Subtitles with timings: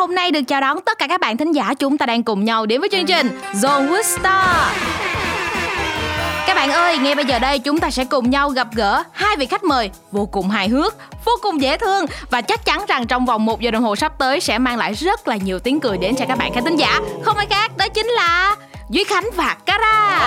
[0.00, 2.44] hôm nay được chào đón tất cả các bạn thính giả chúng ta đang cùng
[2.44, 4.66] nhau đến với chương trình Zone with Star.
[6.46, 9.36] Các bạn ơi, ngay bây giờ đây chúng ta sẽ cùng nhau gặp gỡ hai
[9.36, 10.94] vị khách mời vô cùng hài hước,
[11.24, 14.12] vô cùng dễ thương và chắc chắn rằng trong vòng một giờ đồng hồ sắp
[14.18, 16.76] tới sẽ mang lại rất là nhiều tiếng cười đến cho các bạn khán thính
[16.76, 17.00] giả.
[17.24, 18.56] Không ai khác, đó chính là
[18.90, 20.18] Duy Khánh và Cara.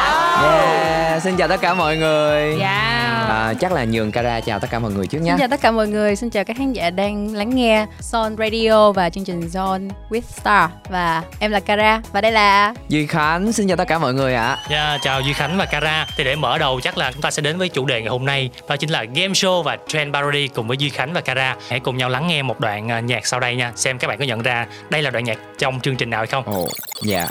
[0.44, 2.60] Yeah, xin chào tất cả mọi người.
[2.60, 3.30] Yeah.
[3.30, 5.32] À, chắc là nhường Cara chào tất cả mọi người trước nhé.
[5.32, 8.36] Xin chào tất cả mọi người, xin chào các khán giả đang lắng nghe Son
[8.38, 13.08] Radio và chương trình Zone with Star và em là Kara và đây là Duy
[13.08, 14.58] Khánh xin chào tất cả mọi người ạ.
[14.70, 16.08] Yeah, chào Duy Khánh và Kara.
[16.18, 18.26] Thì để mở đầu chắc là chúng ta sẽ đến với chủ đề ngày hôm
[18.26, 21.56] nay đó chính là game show và trend parody cùng với Duy Khánh và Kara.
[21.70, 24.20] Hãy cùng nhau lắng nghe một đoạn à, nhạc sau đây nha, xem các bạn
[24.20, 26.44] có nhận ra đây là đoạn nhạc trong chương trình nào hay không.
[26.46, 26.68] Ồ,
[27.02, 27.28] dạ.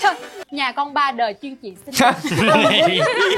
[0.00, 0.14] Trời,
[0.50, 1.94] nhà con ba đời chuyên chị xinh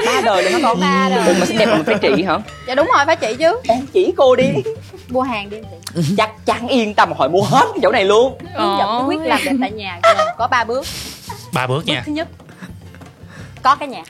[0.05, 1.27] ba đời luôn hả con ba đời.
[1.27, 2.37] Ủa mà xinh đẹp mà phải chị hả?
[2.67, 3.59] Dạ đúng rồi, phải chị chứ.
[3.67, 4.49] Em chỉ cô đi.
[5.09, 6.01] Mua hàng đi chị.
[6.17, 8.37] Chắc chắn yên tâm hỏi mua hết cái chỗ này luôn.
[8.55, 10.85] Hướng dẫn bí quyết làm đẹp tại nhà gồm có ba bước.
[11.53, 12.03] Ba bước bước nha.
[12.05, 12.27] thứ nhất.
[13.61, 14.03] Có cái nhà.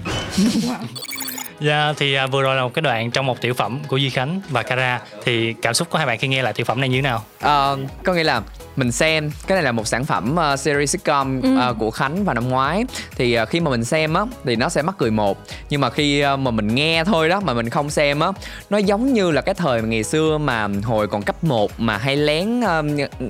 [1.62, 4.10] Yeah, thì à, vừa rồi là một cái đoạn trong một tiểu phẩm của Duy
[4.10, 5.00] Khánh và Kara.
[5.26, 7.24] Thì cảm xúc của hai bạn khi nghe lại tiểu phẩm này như thế nào?
[7.40, 8.42] Ờ, có nghĩa là
[8.76, 9.32] mình xem.
[9.48, 12.86] Cái này là một sản phẩm uh, series sitcom uh, của Khánh vào năm ngoái.
[13.16, 15.38] Thì uh, khi mà mình xem á thì nó sẽ mắc cười một.
[15.70, 18.28] Nhưng mà khi uh, mà mình nghe thôi đó mà mình không xem á
[18.70, 21.98] nó giống như là cái thời mà ngày xưa mà hồi còn cấp 1 mà
[21.98, 22.86] hay lén uh,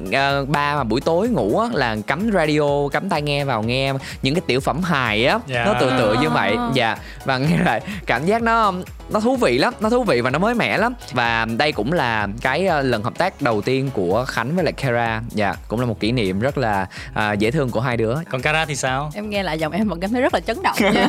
[0.07, 3.93] uh, ba mà buổi tối ngủ á là cắm radio cắm tai nghe vào nghe
[4.21, 5.39] những cái tiểu phẩm hài á.
[5.47, 5.65] Dạ.
[5.65, 6.55] nó tựa tựa như vậy.
[6.73, 6.97] Dạ.
[7.25, 8.73] Và nghe lại cảm giác nó
[9.09, 10.93] nó thú vị lắm nó thú vị và nó mới mẻ lắm.
[11.11, 15.21] Và đây cũng là cái lần hợp tác đầu tiên của khánh với lại kara
[15.31, 18.15] dạ cũng là một kỷ niệm rất là à, dễ thương của hai đứa.
[18.31, 19.11] Còn Kara thì sao?
[19.15, 21.07] Em nghe lại giọng em vẫn cảm thấy rất là chấn động nha.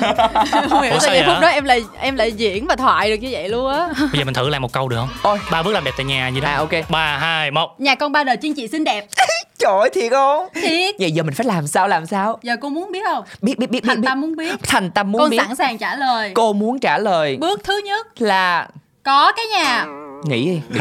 [0.70, 1.22] Không hiểu Ủa, sao vậy?
[1.26, 3.88] phút đó em lại em lại diễn và thoại được như vậy luôn á.
[3.98, 5.08] Bây giờ mình thử lại một câu được không?
[5.22, 6.48] ôi Ba bước làm đẹp tại nhà gì đó.
[6.48, 6.70] à ok.
[6.90, 7.80] Ba, hai, một.
[7.80, 9.06] nhà con ba đời chuyên chị xinh đẹp.
[9.58, 10.46] Trời ơi thiệt không?
[10.54, 10.94] Thiệt.
[11.00, 12.38] Vậy giờ mình phải làm sao làm sao?
[12.42, 13.24] Giờ cô muốn biết không?
[13.42, 14.06] Biết biết biết biết, thành biết.
[14.08, 14.54] tâm muốn biết.
[14.62, 15.38] Thành tâm muốn con biết.
[15.46, 16.32] sẵn sàng trả lời.
[16.34, 18.06] Cô muốn trả lời bước thứ nhất.
[18.22, 18.68] là
[19.02, 19.86] có cái nhà.
[20.24, 20.60] Nghĩ đi.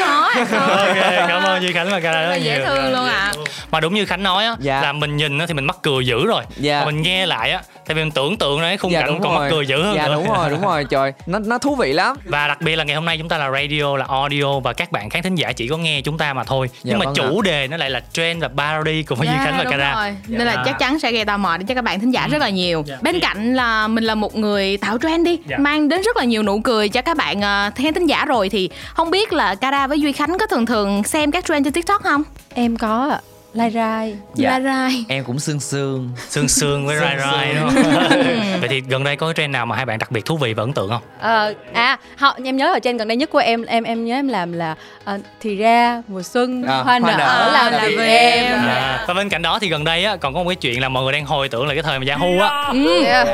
[0.00, 0.58] Có à, có.
[0.58, 0.96] ok
[1.28, 3.32] cảm ơn Duy Khánh và Kara rất là Dễ nhiều thương luôn ạ.
[3.70, 4.80] mà đúng như Khánh nói á Dạ.
[4.82, 6.78] là mình nhìn á thì mình mắc cười dữ rồi Dạ.
[6.80, 9.18] mà mình nghe lại á tại vì mình tưởng tượng ra cái khung dạ cảnh
[9.22, 10.14] còn rồi mắc cười dữ hơn dạ nữa.
[10.14, 12.94] đúng rồi đúng rồi trời nó nó thú vị lắm và đặc biệt là ngày
[12.96, 15.68] hôm nay chúng ta là radio là audio và các bạn khán thính giả chỉ
[15.68, 18.00] có nghe chúng ta mà thôi Dạ, nhưng mà vâng chủ đề nó lại là
[18.12, 20.16] trend và parody cùng với Duy Dạ, Khánh và đúng Kara rồi.
[20.26, 20.62] Nên là Dạ.
[20.66, 22.84] chắc chắn sẽ gây tò mò đến cho các bạn thính giả rất là nhiều.
[22.86, 22.96] Dạ.
[23.02, 25.56] Bên cạnh là mình là một người tạo trend đi, Dạ.
[25.58, 28.48] mang đến rất là nhiều nụ cười cho các bạn uh, khán thính giả rồi
[28.48, 31.72] thì không biết là Cara với Duy Khánh có thường thường xem các trend trên
[31.72, 32.22] TikTok không?
[32.54, 33.20] Em có ạ.
[33.54, 34.16] Lai rai.
[34.34, 34.50] Dạ.
[34.50, 35.04] Ra rai.
[35.08, 36.10] em cũng sương sương.
[36.28, 37.82] Sương sương với rai rai đúng không?
[38.60, 40.54] Vậy thì gần đây có cái trend nào mà hai bạn đặc biệt thú vị
[40.54, 41.02] và ấn tượng không?
[41.20, 44.14] Ờ, à họ em nhớ ở trên gần đây nhất của em em em nhớ
[44.14, 47.50] em làm là ờ, thì ra mùa xuân À, hoa, hoa nở, nở.
[47.52, 48.44] là là là vì vì em.
[48.46, 48.58] em.
[48.58, 50.88] À, và bên cạnh đó thì gần đây á còn có một cái chuyện là
[50.88, 52.72] mọi người đang hồi tưởng lại cái thời mà Yahoo á.
[53.04, 53.28] Yeah.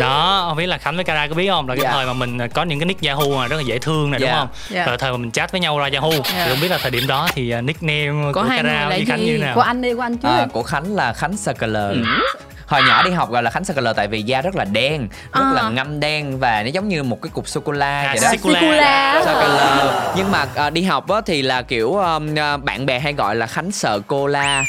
[0.00, 1.92] Đó không biết là khánh với kara có biết không là cái Dạ.
[1.92, 4.28] thời mà mình có những cái nick yahoo mà rất là dễ thương này đúng
[4.28, 4.38] Dạ.
[4.38, 4.86] không Dạ.
[4.86, 7.06] rồi thời mà mình chat với nhau ra yahoo thì không biết là thời điểm
[7.06, 9.26] đó thì uh, nickname Của của, là với khánh gì?
[9.26, 11.96] như thế nào của anh đi của anh trước à, của khánh là khánh circular
[12.70, 15.40] hồi nhỏ đi học gọi là khánh circular tại vì da rất là đen rất
[15.44, 15.52] À.
[15.54, 18.18] là ngâm đen và nó giống như một cái cục sô cô la à, vậy
[18.22, 18.60] đó Sikula.
[19.26, 23.12] circular nhưng mà à, đi học á, thì là kiểu um, à, bạn bè hay
[23.12, 24.64] gọi là khánh sợ cô la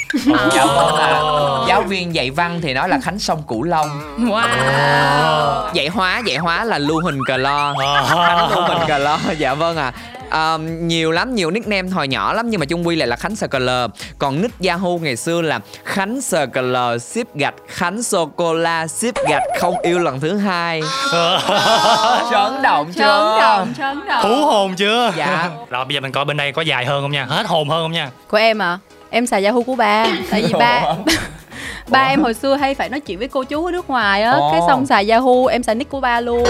[0.56, 1.19] dạ vâng ạ.
[1.67, 5.69] giáo viên dạy văn thì nói là khánh sông cửu long Wow.
[5.73, 8.06] dạy hóa dạy hóa là lưu huỳnh cờ lo Ờ.
[8.28, 9.91] khánh lưu huỳnh cờ lo dạ vâng ạ
[10.31, 13.35] À, nhiều lắm nhiều nickname hồi nhỏ lắm nhưng mà chung quy lại là khánh
[13.35, 18.87] circular còn nick yahoo ngày xưa là khánh circular ship gạch khánh sô cô la
[18.87, 20.81] ship gạch không yêu lần thứ hai.
[22.31, 23.01] Chấn động chưa?
[23.01, 24.23] Trấn động trấn động.
[24.23, 25.11] Hú hồn chưa?
[25.17, 25.49] Dạ.
[25.69, 27.25] rồi bây giờ mình coi bên đây có dài hơn không nha?
[27.25, 28.09] Hết hồn hơn không nha?
[28.27, 28.77] Của em à
[29.09, 30.84] em xài yahoo của ba tại vì ba
[31.89, 34.37] ba em hồi xưa hay phải nói chuyện với cô chú ở nước ngoài á.
[34.51, 36.43] Cái xong xài yahoo em xài nick của ba luôn.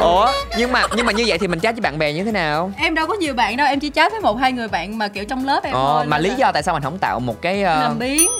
[0.00, 0.28] Ủa
[0.58, 2.70] nhưng mà nhưng mà như vậy thì mình chat với bạn bè như thế nào?
[2.78, 5.08] Em đâu có nhiều bạn đâu em chỉ chat với một hai người bạn mà
[5.08, 6.06] kiểu trong lớp em Ờ, thôi.
[6.06, 7.66] mà lý là do tại sao mình không tạo một cái uh...
[7.66, 8.30] làm biến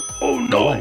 [0.51, 0.77] đủ rồi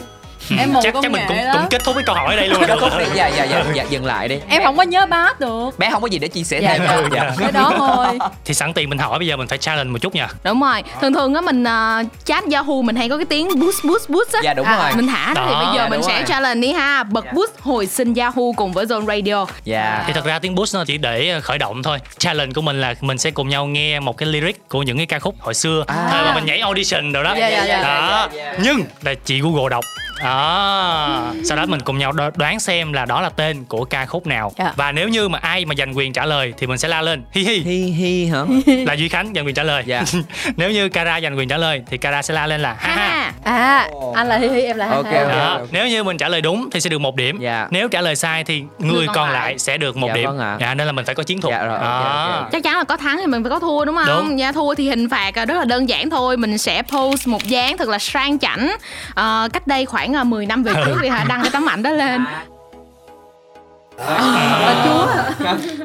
[0.59, 2.77] em chắc chắc mình cũng cũng kết thúc cái câu hỏi ở đây luôn kết
[2.81, 5.79] thúc đi dạ dạ dạ dạ dừng lại đi em không có nhớ bát được
[5.79, 6.95] bé không có gì để chia sẻ Dạ, thêm dạ.
[6.95, 8.07] đâu dạ cái đó thôi
[8.45, 10.83] thì sẵn tiền mình hỏi bây giờ mình phải challenge một chút nha Đúng rồi.
[11.01, 14.33] Thường thường á mình uh, chat Yahoo mình hay có cái tiếng boost boost boost
[14.33, 14.39] á.
[14.43, 14.91] Dạ, đúng À, rồi.
[14.95, 16.23] Mình thả đó thì bây giờ dạ, mình sẽ rồi.
[16.27, 17.03] challenge đi ha.
[17.03, 19.45] Bật boost hồi sinh Yahoo cùng với Zone Radio.
[19.63, 22.81] dạ thì thật ra tiếng boost nó chỉ để khởi động thôi challenge của mình
[22.81, 25.53] là mình sẽ cùng nhau nghe một cái lyric của những cái ca khúc hồi
[25.53, 26.07] xưa À.
[26.11, 27.81] thời mà mình nhảy audition rồi đó Dạ, dạ, dạ.
[27.83, 28.27] đó
[28.63, 29.83] nhưng là chị google đọc
[30.23, 34.05] đó sau đó mình cùng nhau đo- đoán xem là đó là tên của ca
[34.05, 34.73] khúc nào Dạ.
[34.75, 37.23] và nếu như mà ai mà giành quyền trả lời thì mình sẽ la lên
[37.31, 40.03] hi hi hi hi hả là duy khánh giành quyền trả lời Dạ.
[40.57, 43.33] nếu như kara giành quyền trả lời thì kara sẽ la lên là ha ha
[43.43, 45.19] à anh là hi hi em là ha Ok, ha.
[45.19, 45.29] ok.
[45.29, 45.59] đó.
[45.71, 47.67] nếu như mình trả lời đúng thì sẽ được một điểm Dạ.
[47.71, 49.41] nếu trả lời sai thì người còn lại.
[49.43, 50.57] lại sẽ được một Dạ, điểm vâng ạ.
[50.59, 52.39] dạ, nên là mình phải có chiến thuật Dạ, rồi, ok, Đó.
[52.41, 52.51] ok.
[52.51, 54.39] chắc chắn là có thắng thì mình phải có thua đúng không Đúng.
[54.39, 57.43] dạ thua thì hình phạt à, rất là đơn giản thôi mình sẽ post một
[57.43, 58.75] dáng thật là sang chảnh
[59.15, 61.83] Ờ, cách đây khoảng à, 10 năm về trước thì hả đăng cái tấm ảnh
[61.83, 62.25] đó lên.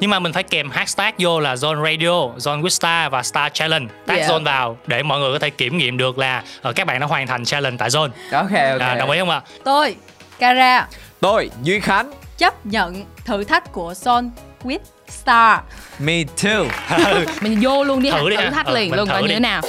[0.00, 3.52] Nhưng mà mình phải kèm hashtag vô là zone radio zone with star và star
[3.52, 3.86] challenge.
[4.06, 4.28] Tag Dạ.
[4.28, 7.06] zone vào để mọi người có thể kiểm nghiệm được là ờ, các bạn đã
[7.06, 8.08] hoàn thành challenge tại zone.
[8.32, 8.80] Ok ok.
[8.80, 9.42] À, đồng ý không ạ?
[9.64, 9.96] Tôi
[10.38, 10.86] Kara.
[11.20, 12.10] Tôi duy khánh.
[12.38, 14.30] Chấp nhận thử thách của Son
[14.64, 14.78] with
[15.08, 15.58] Star.
[15.98, 16.64] Me too.
[17.40, 19.62] Mình vô luôn đi Thử đi thử thách Ừ, liền luôn coi như thế nào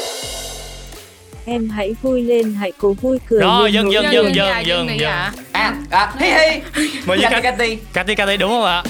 [1.45, 4.87] Em hãy vui lên, hãy cố vui cười Rồi, dân, dạ, dân, đi dân.
[4.99, 5.31] dạ.
[5.51, 6.61] à, à hi hi.
[7.05, 8.83] Mời Cathy Cathy Cathy đúng không ạ?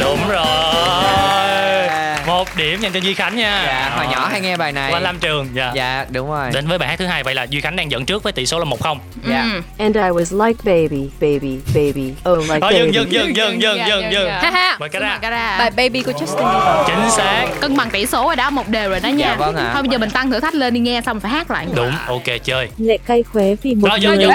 [0.00, 2.05] Đúng rồi
[2.36, 3.62] một điểm dành cho duy khánh nha.
[3.66, 4.92] Dạ hồi nhỏ hay nghe bài này?
[4.92, 5.72] Qua Lam Trường dạ.
[5.74, 6.50] dạ đúng rồi.
[6.52, 8.46] Đến với bài hát thứ hai vậy là duy khánh đang dẫn trước với tỷ
[8.46, 8.98] số là một không.
[9.28, 9.42] Dạ.
[9.54, 9.60] Ừ.
[9.78, 12.92] And I was like baby, baby, baby, oh like Thôi baby.
[12.92, 14.26] dừng dừng dừng dừng dừng Dạ, dừng dạ, dừng.
[14.26, 14.40] dạ.
[14.42, 14.78] ha ha.
[15.22, 15.56] Cara.
[15.58, 16.86] bài Baby của Justin Bieber.
[16.86, 17.46] Chính xác.
[17.60, 19.26] Cân bằng tỷ số rồi đó một đều rồi đó nha.
[19.26, 19.70] Dạ, vâng ạ.
[19.74, 21.66] thôi bây giờ mình tăng thử thách lên đi nghe xong phải hát lại.
[21.74, 22.68] Đúng ok chơi.
[22.78, 24.28] Lệ cay khóe vì một dừng, người.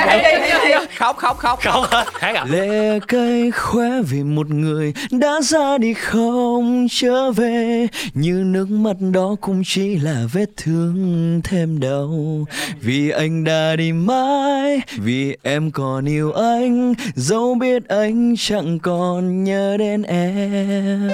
[0.70, 0.86] dừng.
[0.98, 1.60] khóc khóc khóc.
[1.64, 1.86] Không
[2.20, 2.46] hát à?
[2.50, 8.96] Lệ cay khóe vì một người đã ra đi không trở về như nước mắt
[9.14, 12.46] đó cũng chỉ là vết thương thêm đau
[12.82, 19.44] vì anh đã đi mãi vì em còn yêu anh dẫu biết anh chẳng còn
[19.44, 21.10] nhớ đến em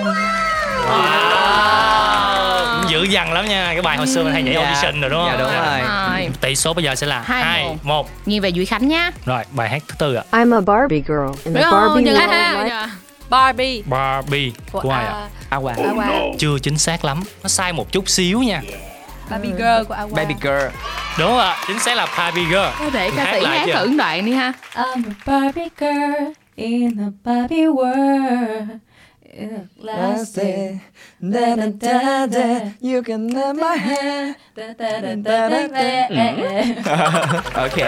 [1.48, 2.88] Wow.
[2.90, 4.62] dữ dằn lắm nha cái bài hồi xưa mình hay nhảy Dạ.
[4.64, 5.82] audition rồi đúng không Dạ, đúng rồi.
[6.22, 6.30] Rồi.
[6.42, 7.76] tỷ số bây giờ sẽ là Hai, hai một.
[7.84, 11.02] một nghiêng về Duy Khánh nha rồi bài hát thứ tư ạ I'm a Barbie
[11.08, 12.88] girl in the Barbie world.
[13.30, 13.82] Barbie.
[13.86, 14.52] Barbie.
[14.72, 15.28] Của của ai ạ?
[15.50, 15.74] A- Awa.
[15.76, 17.24] Awa chưa chính xác lắm.
[17.44, 18.62] Nó sai một chút xíu nha.
[19.30, 20.14] Barbie Girl của Awa.
[20.16, 20.68] Baby girl.
[21.20, 21.56] Đúng không ạ.
[21.68, 22.56] Chính xác là Barbie Girl.
[22.80, 24.54] Có để ca sĩ lại hát thử đoạn đi ha.
[24.76, 28.66] I'm a Barbie girl in a Barbie world
[29.38, 29.48] a
[29.82, 30.38] glass
[31.20, 32.60] da da da da.
[32.82, 34.36] you can have my hand
[37.54, 37.78] ok.
[37.78, 37.88] Rồi.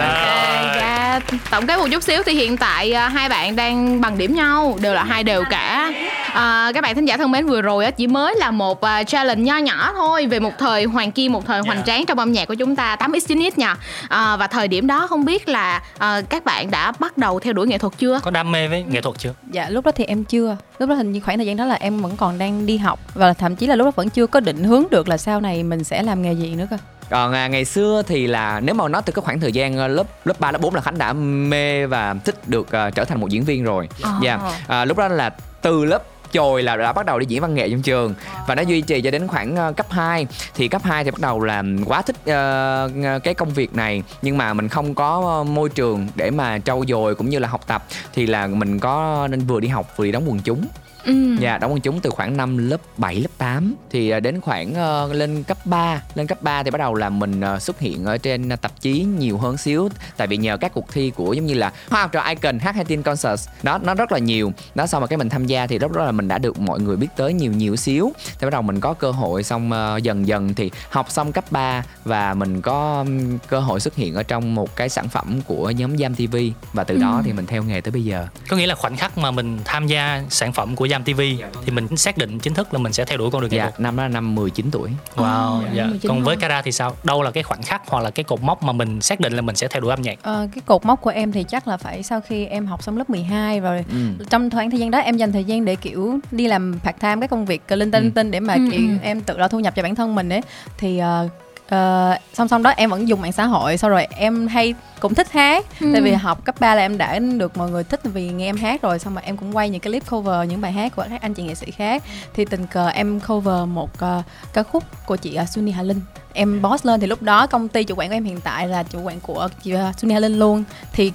[0.76, 1.20] Dạ,
[1.50, 4.78] tổng kết một chút xíu thì hiện tại à, hai bạn đang bằng điểm nhau,
[4.82, 5.89] đều là hai đều cả.
[6.34, 9.04] À, các bạn thính giả thân mến vừa rồi á chỉ mới là một à,
[9.04, 11.82] challenge nho nhỏ thôi về một thời hoàng kim, một thời hoành Dạ.
[11.86, 13.76] tráng trong âm nhạc của chúng ta 8x 9x nha.
[14.08, 17.52] À, và thời điểm đó không biết là à, các bạn đã bắt đầu theo
[17.52, 18.20] đuổi nghệ thuật chưa?
[18.22, 19.34] có đam mê với nghệ thuật chưa?
[19.50, 20.56] Dạ lúc đó thì em chưa.
[20.78, 23.00] Lúc đó hình như khoảng thời gian đó là em vẫn còn đang đi học.
[23.14, 25.62] Và thậm chí là lúc đó vẫn chưa có định hướng được là sau này
[25.62, 26.76] mình sẽ làm nghề gì nữa cơ.
[27.10, 29.88] Còn à, ngày xưa thì là nếu mà nói từ cái khoảng thời gian à,
[29.88, 33.20] lớp lớp 3, lớp 4 là khánh đã mê và thích được à, trở thành
[33.20, 33.88] một diễn viên rồi.
[34.22, 34.38] Dạ.
[34.68, 35.30] À, lúc đó là
[35.62, 38.14] từ lớp chồi là đã bắt đầu đi diễn văn nghệ trong trường.
[38.46, 41.20] Và nó duy trì cho đến khoảng ờ, cấp 2 thì cấp 2 thì bắt
[41.20, 44.02] đầu là quá thích uh, cái công việc này.
[44.22, 47.48] Nhưng mà mình không có ờ, môi trường để mà trau dồi cũng như là
[47.48, 47.84] học tập.
[48.12, 50.66] Thì là mình có nên vừa đi học vừa đi đóng quần chúng.
[51.04, 51.36] Ừ.
[51.38, 54.74] Dạ, đóng quần chúng từ khoảng năm lớp 7, lớp 8 Thì à, đến khoảng
[54.74, 58.04] ờ, lên cấp 3 Lên cấp 3 thì bắt đầu là mình ờ, xuất hiện
[58.04, 59.88] ở trên tạp chí nhiều hơn xíu.
[60.16, 63.02] Tại vì nhờ các cuộc thi của giống như là Hoa học trò Icon, H18
[63.02, 64.52] Concert Đó, nó rất là nhiều.
[64.74, 66.80] Đó, sau mà cái mình tham gia thì lúc đó là mình đã được mọi
[66.80, 68.12] người biết tới nhiều nhiều xíu.
[68.26, 71.44] Thì bắt đầu mình có cơ hội xong ờ, dần dần thì học xong cấp
[71.50, 75.40] 3 Và mình có ừm, cơ hội xuất hiện ở trong một cái sản phẩm
[75.46, 76.36] của nhóm Giam TV
[76.72, 78.26] Và từ đó thì mình theo nghề tới bây giờ.
[78.48, 81.20] Có nghĩa là khoảnh khắc mà mình tham gia sản phẩm của Jam TV
[81.64, 83.64] thì mình xác định chính thức là mình sẽ theo đuổi con đường nghệ Dạ,
[83.64, 85.86] thuật năm đó là năm 19 tuổi wow dạ.
[85.86, 86.36] 19 còn với.
[86.36, 89.00] Kara thì sao đâu là cái khoảnh khắc hoặc là cái cột mốc mà mình
[89.00, 91.32] xác định là mình sẽ theo đuổi âm nhạc Ờ, cái cột mốc của em
[91.32, 94.24] thì chắc là phải sau khi em học xong lớp 12 rồi ừ.
[94.30, 97.16] trong khoảng thời gian đó em dành thời gian để kiểu đi làm part time
[97.20, 98.04] các công việc linh tinh Ừ.
[98.04, 98.94] linh tinh để mà Ừ, kiểu ừ.
[99.02, 100.40] em tự lo thu nhập cho bản thân mình ấy
[100.78, 101.28] thì ờ,
[101.70, 105.14] ờ, song song đó em vẫn dùng mạng xã hội sau rồi em hay cũng
[105.14, 105.66] thích hát.
[105.80, 105.90] Ừ.
[105.92, 108.56] tại vì học cấp 3 là em đã được mọi người thích vì nghe em
[108.56, 111.04] hát rồi xong rồi em cũng quay những cái clip cover những bài hát của
[111.10, 112.02] các anh chị nghệ sĩ khác.
[112.34, 114.22] Thì tình cờ em cover một ờ,
[114.52, 116.00] ca khúc của chị uh, Sunny Hà Linh.
[116.32, 118.82] Em boss lên thì lúc đó công ty chủ quản của em hiện tại là
[118.82, 120.64] chủ quản của chị uh, Sunny Hà Linh luôn.
[120.92, 121.12] Thì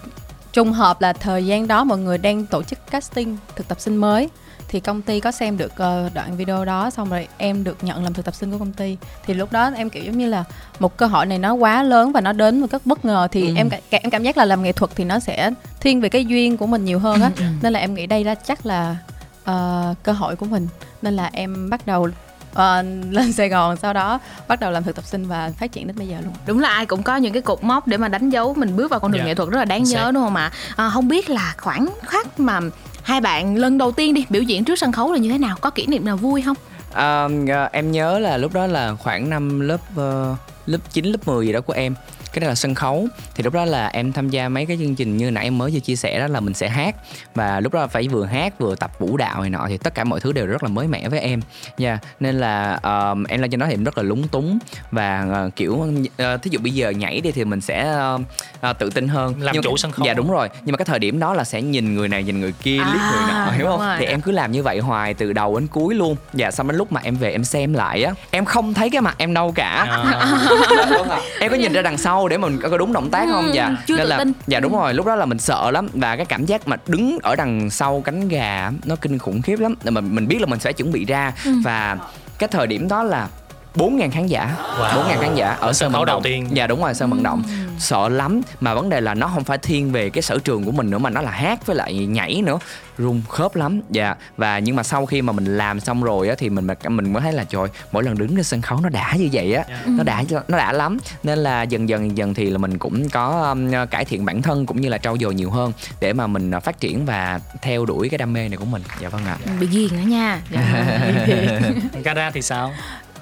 [0.53, 3.95] trùng hợp là thời gian đó mọi người đang tổ chức casting thực tập sinh
[3.95, 4.29] mới
[4.75, 8.03] thì công ty có xem được ờ, đoạn video đó xong rồi em được nhận
[8.03, 8.98] làm thực tập sinh của công ty.
[9.25, 10.44] Thì lúc đó em kiểu giống như là
[10.79, 13.48] một cơ hội này nó quá lớn và nó đến một cách bất ngờ thì
[13.48, 13.53] Ừ.
[13.55, 16.58] em em cảm giác là làm nghệ thuật thì nó sẽ thiên về cái duyên
[16.58, 17.32] của mình nhiều hơn á.
[17.62, 18.96] Nên là em nghĩ đây là chắc là
[19.44, 20.67] ờ, cơ hội của mình.
[21.01, 22.08] Nên là em bắt đầu
[22.53, 25.88] ờ, lên Sài Gòn sau đó bắt đầu làm thực tập sinh và phát triển
[25.88, 26.34] đến bây giờ luôn.
[26.46, 28.91] Đúng là ai cũng có những cái cột mốc để mà đánh dấu mình bước
[28.91, 29.25] vào con đường Dạ.
[29.25, 30.51] nghệ thuật rất là đáng Chính nhớ đúng không ạ?
[30.75, 32.60] À, không biết là khoảnh khắc mà
[33.05, 35.57] hai bạn lần đầu tiên đi biểu diễn trước sân khấu là như thế nào?
[35.62, 36.57] Có kỷ niệm nào vui không?
[36.93, 41.27] À, ờ, em nhớ là lúc đó là khoảng năm lớp uh, lớp 9, lớp
[41.27, 41.95] 10 gì đó của em
[42.35, 43.07] cái đó là sân khấu.
[43.35, 45.71] Thì lúc đó là em tham gia mấy cái chương trình như nãy em mới
[45.71, 46.95] vừa chia sẻ đó là mình sẽ hát.
[47.35, 50.03] Và lúc đó phải vừa hát vừa tập vũ đạo này nọ thì tất cả
[50.03, 51.39] mọi thứ đều rất là mới mẻ với em.
[51.77, 54.57] Nha nên là ờ, em lên trên đó thì em rất là lúng túng.
[54.91, 55.87] Và ờ, kiểu
[56.17, 58.19] ờ, thí dụ bây giờ nhảy đi thì mình sẽ ờ,
[58.61, 59.33] ờ, tự tin hơn.
[59.41, 60.05] Làm Nhưng- chủ sân khấu.
[60.05, 60.49] dạ đúng rồi.
[60.65, 62.85] Nhưng mà cái thời điểm đó là sẽ nhìn người này nhìn người kia liếc
[63.11, 63.79] người nọ À, hiểu không?
[63.79, 63.95] rồi.
[63.99, 66.15] thì em cứ làm như vậy hoài từ đầu đến cuối luôn.
[66.33, 69.01] Dạ xong đến lúc mà em về em xem lại á em không thấy cái
[69.01, 69.85] mặt em đâu cả.
[69.89, 73.51] À, em có nhìn ra đằng sau để mình có đúng động tác không Ừ,
[73.53, 74.34] dạ chưa nên là tin.
[74.48, 77.17] dạ đúng rồi lúc đó là mình sợ lắm và cái cảm giác mà đứng
[77.24, 80.60] ở đằng sau cánh gà nó kinh khủng khiếp lắm mà mình biết là mình
[80.60, 81.51] sẽ chuẩn bị ra Ừ.
[81.63, 81.98] và
[82.39, 83.27] cái thời điểm đó là
[83.75, 84.55] 4.000 khán giả.
[84.79, 85.05] Wow.
[85.05, 86.24] 4.000 khán giả ở sân vận đầu động.
[86.24, 86.48] tiên.
[86.51, 87.44] dạ đúng rồi sân vận động.
[87.79, 90.72] Sợ lắm mà vấn đề là nó không phải thiên về cái sở trường của
[90.72, 92.60] mình nữa mà nó là hát với lại nhảy nữa.
[92.98, 93.82] Run khớp lắm.
[93.89, 97.13] Dạ và nhưng mà sau khi mà mình làm xong rồi á thì mình mình
[97.13, 99.63] mới thấy là trời mỗi lần đứng trên sân khấu nó đã như vậy á.
[99.86, 100.98] Nó đã nó đã lắm.
[101.24, 104.65] Nên là dần dần dần thì là mình cũng có um, cải thiện bản thân
[104.65, 107.86] cũng như là trau dồi nhiều hơn để mà mình uh, phát triển và theo
[107.86, 108.82] đuổi cái đam mê này của mình.
[109.01, 109.38] Dạ vâng ạ.
[109.60, 110.41] Bị ghiền nữa nha.
[110.51, 112.01] Dạ.
[112.03, 112.72] Gara thì sao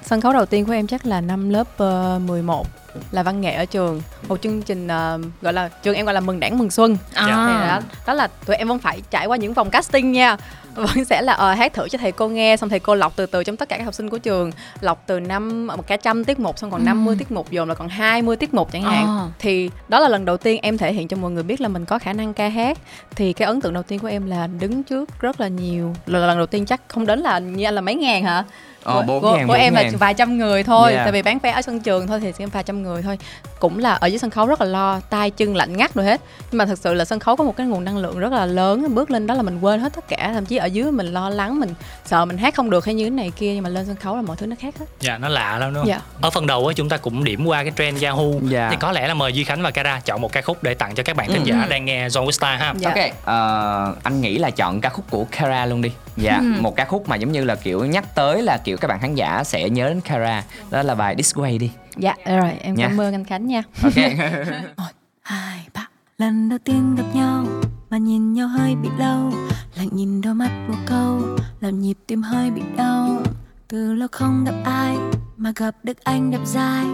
[0.06, 2.68] sân khấu đầu tiên của em chắc là năm lớp ờ, 11
[3.12, 4.02] là văn nghệ ở trường.
[4.28, 6.98] Một chương trình ờ, gọi là trường em gọi là mừng đảng mừng xuân.
[7.14, 7.26] À.
[7.26, 10.38] Thì đó, đó là tụi em vẫn phải trải qua những vòng casting nha.
[10.76, 13.26] Vẫn sẽ là ờ, hát thử cho thầy cô nghe xong thầy cô lọc từ
[13.26, 14.52] từ trong tất cả các học sinh của trường.
[14.82, 17.76] Lọc từ năm một cả trăm tiết mục xong còn 50 tiết mục dồn là
[17.76, 19.08] còn 20 tiết mục chẳng hạn.
[19.08, 19.30] Ờ.
[19.40, 21.86] thì đó là lần đầu tiên em thể hiện cho mọi người biết là mình
[21.86, 22.78] có khả năng ca hát.
[23.16, 25.94] Thì cái ấn tượng đầu tiên của em là đứng trước rất là nhiều.
[26.06, 28.44] Lần đầu tiên chắc không đến là như anh là mấy ngàn hả
[28.84, 29.98] Ờ, của, ngàn, của bốn em là ngàn.
[29.98, 31.06] vài trăm người thôi Yeah.
[31.06, 33.18] tại vì bán vé ở sân trường thôi thì sẽ vài trăm người thôi
[33.60, 36.22] cũng là ở dưới sân khấu rất là lo tay chân lạnh ngắt rồi hết
[36.52, 38.46] nhưng mà thật sự là sân khấu có một cái nguồn năng lượng rất là
[38.46, 41.08] lớn bước lên đó là mình quên hết tất cả thậm chí ở dưới mình
[41.14, 41.74] lo lắng mình
[42.06, 44.16] sợ mình hát không được hay như thế này kia nhưng mà lên sân khấu
[44.16, 45.88] là mọi thứ nó khác hết Dạ nó lạ lắm đúng không?
[45.88, 46.02] Dạ.
[46.22, 48.68] Ở phần đầu á chúng ta cũng điểm qua cái trend Yahoo Dạ.
[48.72, 50.96] Thì có lẽ là mời Duy Khánh và Cara chọn một ca khúc để tặng
[50.96, 51.48] cho các bạn thính Ừ.
[51.50, 52.90] giả đang nghe Zone with Star ha Dạ.
[52.90, 55.92] Ok, ờ, anh nghĩ là chọn ca khúc của Kara luôn đi.
[56.18, 56.62] Dạ, Ừ.
[56.62, 59.16] một ca khúc mà giống như là kiểu nhắc tới là kiểu các bạn khán
[59.16, 60.44] giả sẽ nhớ đến Kara.
[60.70, 61.72] Đó là bài This Way đi.
[61.98, 62.88] dạ rồi em Nha.
[62.88, 63.94] cảm ơn anh khánh nha Ok.
[65.22, 67.46] hai ba lần đầu tiên gặp nhau
[67.90, 69.32] mà nhìn nhau hơi bị lâu
[69.76, 71.22] lại nhìn đôi mắt một câu
[71.60, 73.22] làm nhịp tim hơi bị đau
[73.68, 74.96] từ lâu không gặp ai
[75.38, 76.86] mà gặp được anh đẹp dai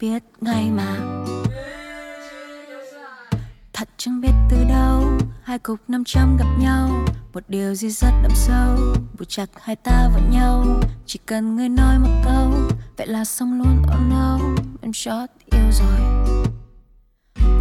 [0.00, 0.96] biết ngay mà
[3.72, 6.90] thật chẳng biết từ đâu hai cục năm trăm gặp nhau
[7.32, 8.76] một điều gì rất đậm sâu,
[9.18, 10.80] buộc chặt hai ta vào nhau.
[11.06, 12.52] Chỉ cần người nói một câu,
[12.96, 13.82] vậy là xong luôn.
[13.82, 14.38] Oh no,
[14.82, 16.00] em chót yêu rồi.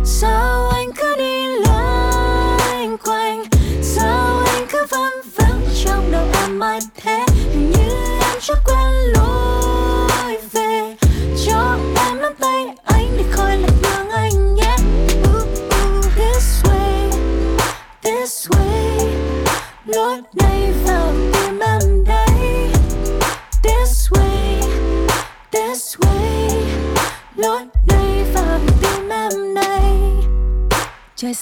[0.05, 3.43] Sao anh cứ đi loanh quanh?
[3.81, 7.25] Sao anh cứ vân vân trong đầu em mãi thế?
[7.35, 7.89] Hình như
[8.21, 9.18] em chưa quen luôn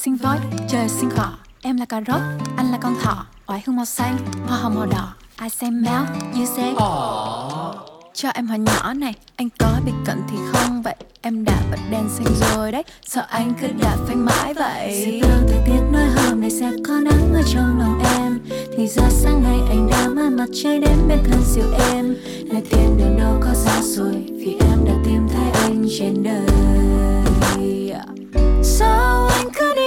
[0.07, 0.37] Sinh voi,
[0.69, 2.21] trời sinh cỏ Em là cà rốt,
[2.57, 3.25] anh là con thỏ.
[3.47, 5.13] Oải hương màu xanh, hoa hồng màu đỏ.
[5.35, 6.73] Ai xem béo, như sẽ
[8.13, 10.81] Cho em hoa nhỏ này Anh có bị cận thì không?
[10.81, 12.83] Vậy Em đã bật đèn xanh rồi đấy.
[13.05, 15.05] Sợ anh cứ đạp phanh mãi vậy?
[15.05, 18.39] Dự báo thời tiết nói hôm nay sẽ có nắng ở trong lòng em.
[18.77, 22.15] Thì ra sáng nay anh đã mang mặt trời đến bên thân siêu em.
[22.51, 26.57] Lời tiền đường đâu có xa rồi Vì em đã tìm thấy anh trên đời.
[28.63, 29.86] Sao anh cứ đi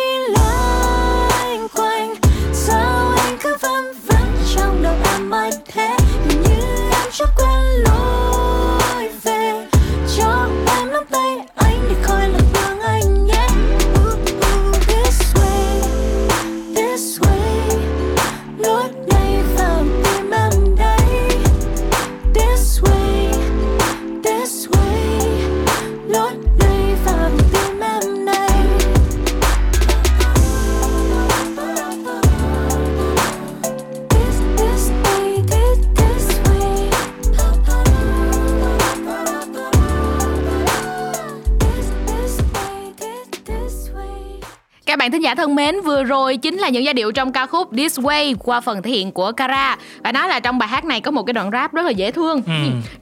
[5.60, 7.89] em mãi thế Hình như em chưa
[45.20, 47.98] thính giả thân mến, vừa rồi chính là những giai điệu trong ca khúc This
[47.98, 49.76] Way qua phần thể hiện của Kara.
[50.04, 52.10] Và nói là trong bài hát này có một cái đoạn rap rất là dễ
[52.10, 52.42] thương.
[52.46, 52.52] Ừ.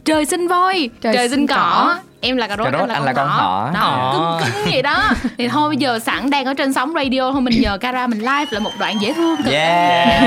[0.04, 1.54] Trời sinh voi, trời, Trời sinh cỏ.
[1.56, 1.96] cỏ.
[2.20, 3.70] Em là cà rốt, Cà rốt, anh là con thỏ.
[3.74, 5.10] Đó, cưng cưng vậy đó.
[5.38, 8.18] Thì thôi bây giờ sẵn đang ở trên sóng radio thôi mình nhờ Kara mình
[8.18, 9.36] live lại một đoạn dễ thương.
[9.36, 10.24] cực Yeah.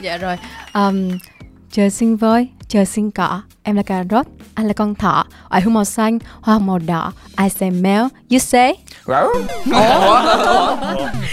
[0.00, 0.36] Dạ rồi.
[0.74, 1.10] Um,
[1.72, 5.60] trời sinh voi, trời sinh cỏ, em là cà rốt, anh là con thỏ, oải
[5.62, 8.74] hương màu xanh, hoa hồng màu đỏ, I say mèo, you say.
[9.06, 9.14] Ủa?
[9.72, 10.20] Ủa?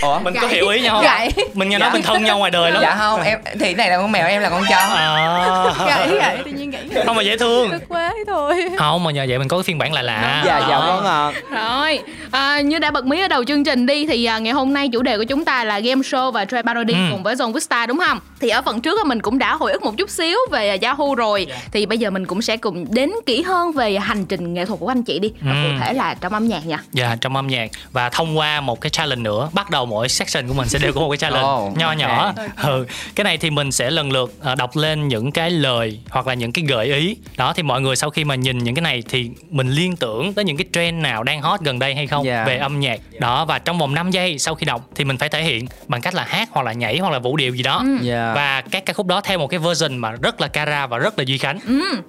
[0.01, 0.19] Ủa?
[0.19, 1.31] mình có hiểu ý nhau không Gãy.
[1.53, 3.89] mình nghe nói mình thân nhau ngoài đời lắm Dạ không, em thì cái này
[3.89, 4.75] là con mèo, em là con chó.
[4.77, 5.73] à.
[5.87, 7.03] Gãy, gãy, tự nhiên gãy.
[7.05, 8.69] không mà dễ thương Cực quá thôi.
[8.77, 11.31] không mà nhờ vậy mình có cái phiên bản lạ lạ Dạ, dạ vâng ạ.
[11.51, 11.99] Rồi,
[12.31, 14.89] à, như đã bật mí ở đầu chương trình đi thì à, ngày hôm nay
[14.93, 16.99] chủ đề của chúng ta là game show và trade parody Ừ.
[17.11, 18.19] cùng với Zone Vista đúng không?
[18.39, 21.15] Thì ở phần trước mình cũng đã hồi ức một chút xíu về à, Yahoo
[21.15, 21.22] rồi.
[21.49, 21.55] Dạ.
[21.71, 24.79] Thì bây giờ mình cũng sẽ cùng đến kỹ hơn về hành trình nghệ thuật
[24.79, 25.31] của anh chị đi.
[25.41, 25.57] Và Ừ.
[25.69, 26.77] cụ thể là trong âm nhạc nha.
[26.91, 30.47] Dạ trong âm nhạc và thông qua một cái challenge nữa bắt đầu mỗi section
[30.47, 31.97] của mình sẽ đều có một cái challenge Oh, nho ok.
[31.97, 32.85] nhỏ ừ.
[33.15, 36.33] cái này thì mình sẽ lần lượt ờ, đọc lên những cái lời hoặc là
[36.33, 39.03] những cái gợi ý đó thì mọi người sau khi mà nhìn những cái này
[39.09, 42.25] thì mình liên tưởng tới những cái trend nào đang hot gần đây hay không
[42.25, 42.43] Dạ.
[42.47, 45.29] về âm nhạc đó và trong vòng 5 giây sau khi đọc thì mình phải
[45.29, 47.83] thể hiện bằng cách là hát hoặc là nhảy hoặc là vũ điệu gì đó
[48.01, 48.33] Dạ.
[48.35, 51.12] và các ca khúc đó theo một cái version mà rất là cara và rất
[51.17, 51.59] là duy khánh.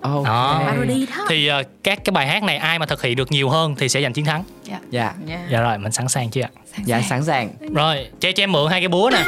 [0.00, 0.24] Ok.
[0.24, 0.62] Đó.
[0.66, 1.24] Parody đó.
[1.28, 3.88] thì ờ, các cái bài hát này ai mà thực hiện được nhiều hơn thì
[3.88, 4.44] sẽ giành chiến thắng.
[4.90, 5.12] Dạ.
[5.50, 5.60] dạ.
[5.60, 6.48] Rồi mình sẵn sàng chưa ạ?
[6.84, 7.50] Dạ sẵn sàng.
[7.74, 9.24] rồi che cho em mượn hai cái búa nè.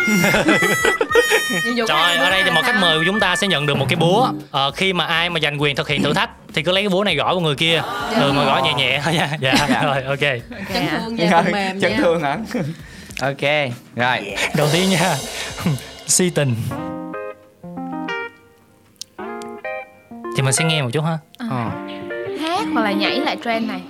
[1.88, 3.97] Trời ở đây thì một khách mời của chúng ta sẽ nhận được một cái
[3.97, 4.28] búa.
[4.50, 6.88] Ờ, Khi mà ai mà giành quyền thực hiện thử thách Thì cứ lấy cái
[6.88, 7.83] búa này gõ vào người kia.
[8.21, 9.00] Ừ mà gõ nhẹ nhẹ.
[9.04, 10.21] Thôi nha Dạ rồi ok.
[10.75, 11.99] Chấn thương da phần mềm Chấn nha.
[11.99, 12.38] thương hả?
[13.21, 14.35] ok, rồi.
[14.56, 15.16] Đầu tiên nha.
[16.06, 16.54] Si tình
[20.37, 21.47] Thì mình sẽ nghe một chút ha Ờ.
[22.40, 23.81] Hát hoặc là nhảy lại trend này.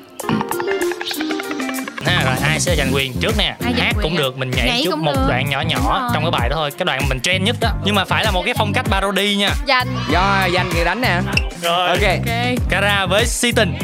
[2.07, 4.19] ha, Rồi ai sẽ giành quyền trước nè Ai Hát cũng à?
[4.19, 5.27] được Mình nhảy, Nhảy chút cũng một được.
[5.29, 6.11] đoạn nhỏ nhỏ.
[6.15, 8.31] Trong cái bài đó thôi Cái đoạn mình trend nhất đó Nhưng mà phải là
[8.31, 9.89] một cái phong cách parody nha Dành.
[10.11, 11.21] Do danh người đánh nè.
[11.63, 12.03] Rồi Ok.
[12.03, 12.35] Ok.
[12.71, 13.75] Cara với Si tình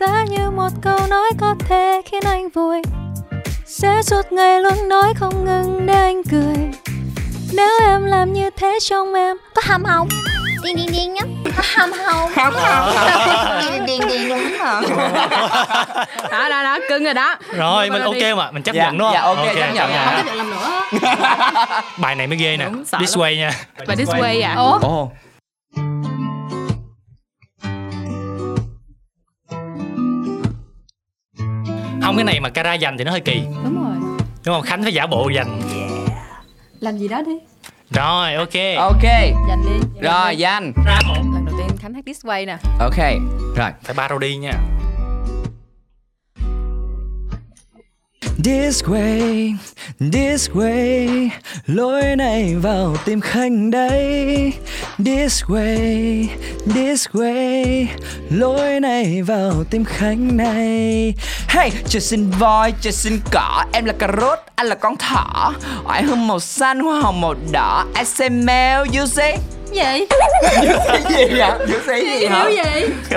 [0.00, 2.82] Giá như một câu nói có thể khiến anh vui
[3.66, 6.56] Sẽ suốt ngày luôn nói không ngừng để anh cười
[7.52, 10.08] Nếu em làm như thế trong em Có hàm hồng
[10.62, 11.14] Điên điên điên
[11.56, 12.92] hàm hồng Không, không,
[13.70, 14.80] Điên điên điên lắm hả
[16.30, 17.36] Đó đó đó, cưng rồi đó.
[17.56, 19.90] Rồi mình ok mà Mình chấp Dạ, nhận đúng không dạ, ok, chấp nhận.
[19.92, 20.82] Không chấp nhận làm nữa.
[21.98, 23.52] Bài này mới ghê nè Đúng, This way nha
[23.86, 24.54] Và this way à.
[24.54, 24.78] Ủa?
[24.82, 25.10] Ồ.
[32.02, 33.96] Không cái này mà Cara dành thì nó hơi kỳ Đúng rồi.
[34.46, 34.62] Đúng không?
[34.62, 35.60] Khánh phải giả bộ dành
[36.80, 37.32] Làm gì đó đi.
[37.90, 39.02] Rồi ok Ok.
[39.48, 39.86] Dành đi.
[40.00, 40.72] Rồi, danh.
[40.86, 42.56] Ra một Lần đầu tiên Khánh hát This Way nè.
[42.80, 42.98] Ok.
[43.56, 43.70] Rồi.
[43.82, 44.52] Phải parody nha
[48.44, 49.54] This way,
[50.12, 51.28] this way,
[51.66, 54.52] lối này vào tim khanh đấy.
[54.98, 56.26] This way,
[56.74, 57.86] this way,
[58.30, 61.14] lối này vào tim khanh này.
[61.48, 65.52] Hey, trời xin voi, trời xin cỏ Em là cà rốt, anh là con thỏ
[65.84, 69.38] Oải hương màu xanh, hoa hồng màu đỏ I say mèo, you say
[69.72, 70.06] gì?
[70.88, 71.50] Cái gì vậy?
[71.58, 72.44] You say gì hả?
[72.48, 72.86] Hiểu gì?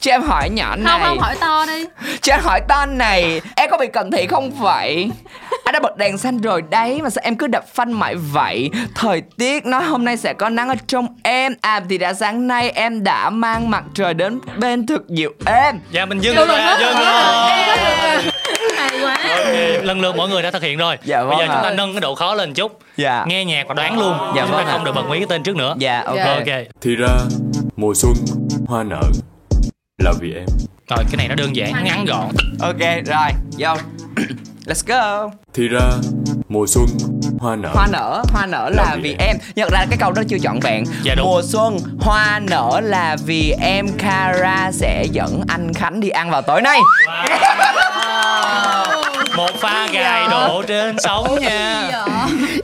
[0.00, 1.84] Cho em hỏi nhỏ này Không không hỏi to đi
[2.22, 5.10] Cho em hỏi tên này Em có bị cận thị không vậy?
[5.64, 8.70] Anh đã bật đèn xanh rồi đấy Mà sao em cứ đập phanh mãi vậy
[8.94, 12.46] Thời tiết nói hôm nay sẽ có nắng ở trong em À thì đã sáng
[12.48, 16.46] nay em đã mang mặt trời đến bên thực dịu em Dạ mình dừng rồi
[16.80, 18.32] Dừng rồi
[18.76, 19.18] Hay quá.
[19.36, 20.96] Ok, Lần lượt mọi người đã thực hiện rồi.
[21.04, 22.78] Dạ, Bây giờ vâng chúng ta nâng cái độ khó lên chút.
[22.96, 23.24] Dạ.
[23.26, 24.16] Nghe nhạc và đoán luôn.
[24.36, 24.72] Dạ, Chúng vâng ta ạ.
[24.72, 25.74] không được bật mí cái tên trước nữa.
[25.78, 26.16] Dạ ok.
[26.16, 26.34] Dạ.
[26.34, 26.58] Ok.
[26.80, 27.08] Thì ra
[27.76, 28.12] mùa xuân
[28.66, 29.02] hoa nở
[30.04, 30.46] là vì em.
[30.90, 32.28] Rồi cái này nó đơn giản, ngắn gọn.
[32.60, 33.74] Ok rồi Vô
[34.68, 35.30] Let's go.
[35.54, 35.90] Thì ra
[36.48, 36.86] mùa xuân
[37.40, 37.68] hoa nở.
[37.74, 39.36] Hoa nở, hoa nở là vì em.
[39.54, 41.26] Nhận ra cái câu đó chưa trọn vẹn Dạ, đúng.
[41.26, 43.86] Mùa xuân, hoa nở là vì em.
[43.98, 46.78] Kara sẽ dẫn anh Khánh đi ăn vào tối nay.
[49.36, 51.90] Một pha gài độ trên sóng nha.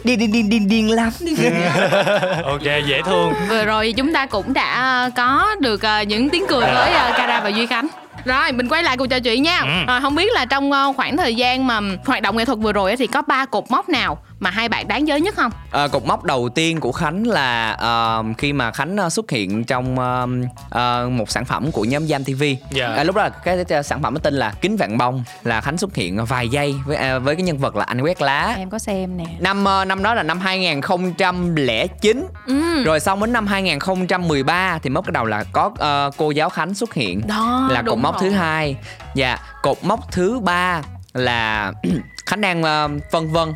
[0.05, 1.11] Điên điên điên điên điên lắm.
[2.45, 3.33] Ok dễ thương.
[3.49, 7.13] Vừa rồi chúng ta cũng đã ờ, có được ờ, những tiếng cười với ờ,
[7.17, 7.87] Cara và Duy Khánh.
[8.25, 9.61] Rồi mình quay lại cuộc trò chuyện nha.
[9.61, 9.87] Ừ.
[9.89, 12.73] Rồi không biết là trong ờ, khoảng thời gian mà hoạt động nghệ thuật vừa
[12.73, 15.53] rồi á thì có ba cột mốc nào mà hai bạn đáng nhớ nhất không?
[15.71, 19.65] Ờ, cột mốc đầu tiên của Khánh là ờ, khi mà Khánh ờ, xuất hiện
[19.65, 20.27] trong ờ,
[20.71, 22.43] ờ, một sản phẩm của nhóm Jam TV.
[22.71, 22.95] Dạ.
[22.95, 25.95] À, lúc đó cái, cái sản phẩm tên là Kính Vạn Bông là Khánh xuất
[25.95, 28.55] hiện vài giây với ờ, với cái nhân vật là anh quét lá.
[28.59, 29.25] Em có xem nè.
[29.39, 32.85] Năm ờ, năm đó là năm 2009 Ừ.
[32.85, 36.75] Rồi xong đến năm 2013 thì mốc cái đầu là có ờ, cô giáo Khánh
[36.75, 38.31] xuất hiện Đó, là cột mốc rồi.
[38.31, 38.77] thứ hai.
[39.15, 41.73] Dạ, cột mốc thứ ba là
[42.27, 43.53] khánh đang ờ, phân vân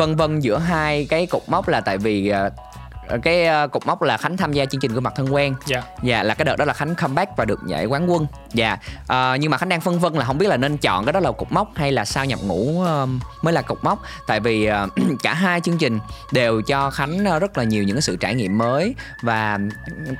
[0.00, 2.50] phân vân giữa hai cái cột mốc là tại vì ờ,
[3.22, 5.54] cái ờ, cột mốc là khánh tham gia chương trình gương mặt thân quen.
[5.66, 5.82] Dạ.
[6.02, 8.26] dạ là cái đợt đó là khánh comeback và được giải quán quân.
[8.52, 11.12] Dạ Ờ, nhưng mà khánh đang phân vân là không biết là nên chọn cái
[11.12, 13.06] đó là cột mốc hay là sao nhập ngũ ờ,
[13.42, 14.02] mới là cột mốc.
[14.26, 14.88] Tại vì ờ,
[15.22, 15.98] cả hai chương trình
[16.32, 18.94] đều cho khánh rất là nhiều những cái sự trải nghiệm mới.
[19.22, 19.58] Và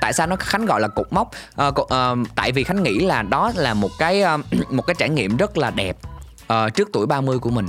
[0.01, 1.31] tại sao nó khánh gọi là cột mốc?
[1.57, 4.37] Cột- ờ, tại vì khánh nghĩ là đó là một cái ờ,
[4.69, 5.97] một cái trải nghiệm rất là đẹp
[6.47, 7.67] ờ, trước tuổi 30 của mình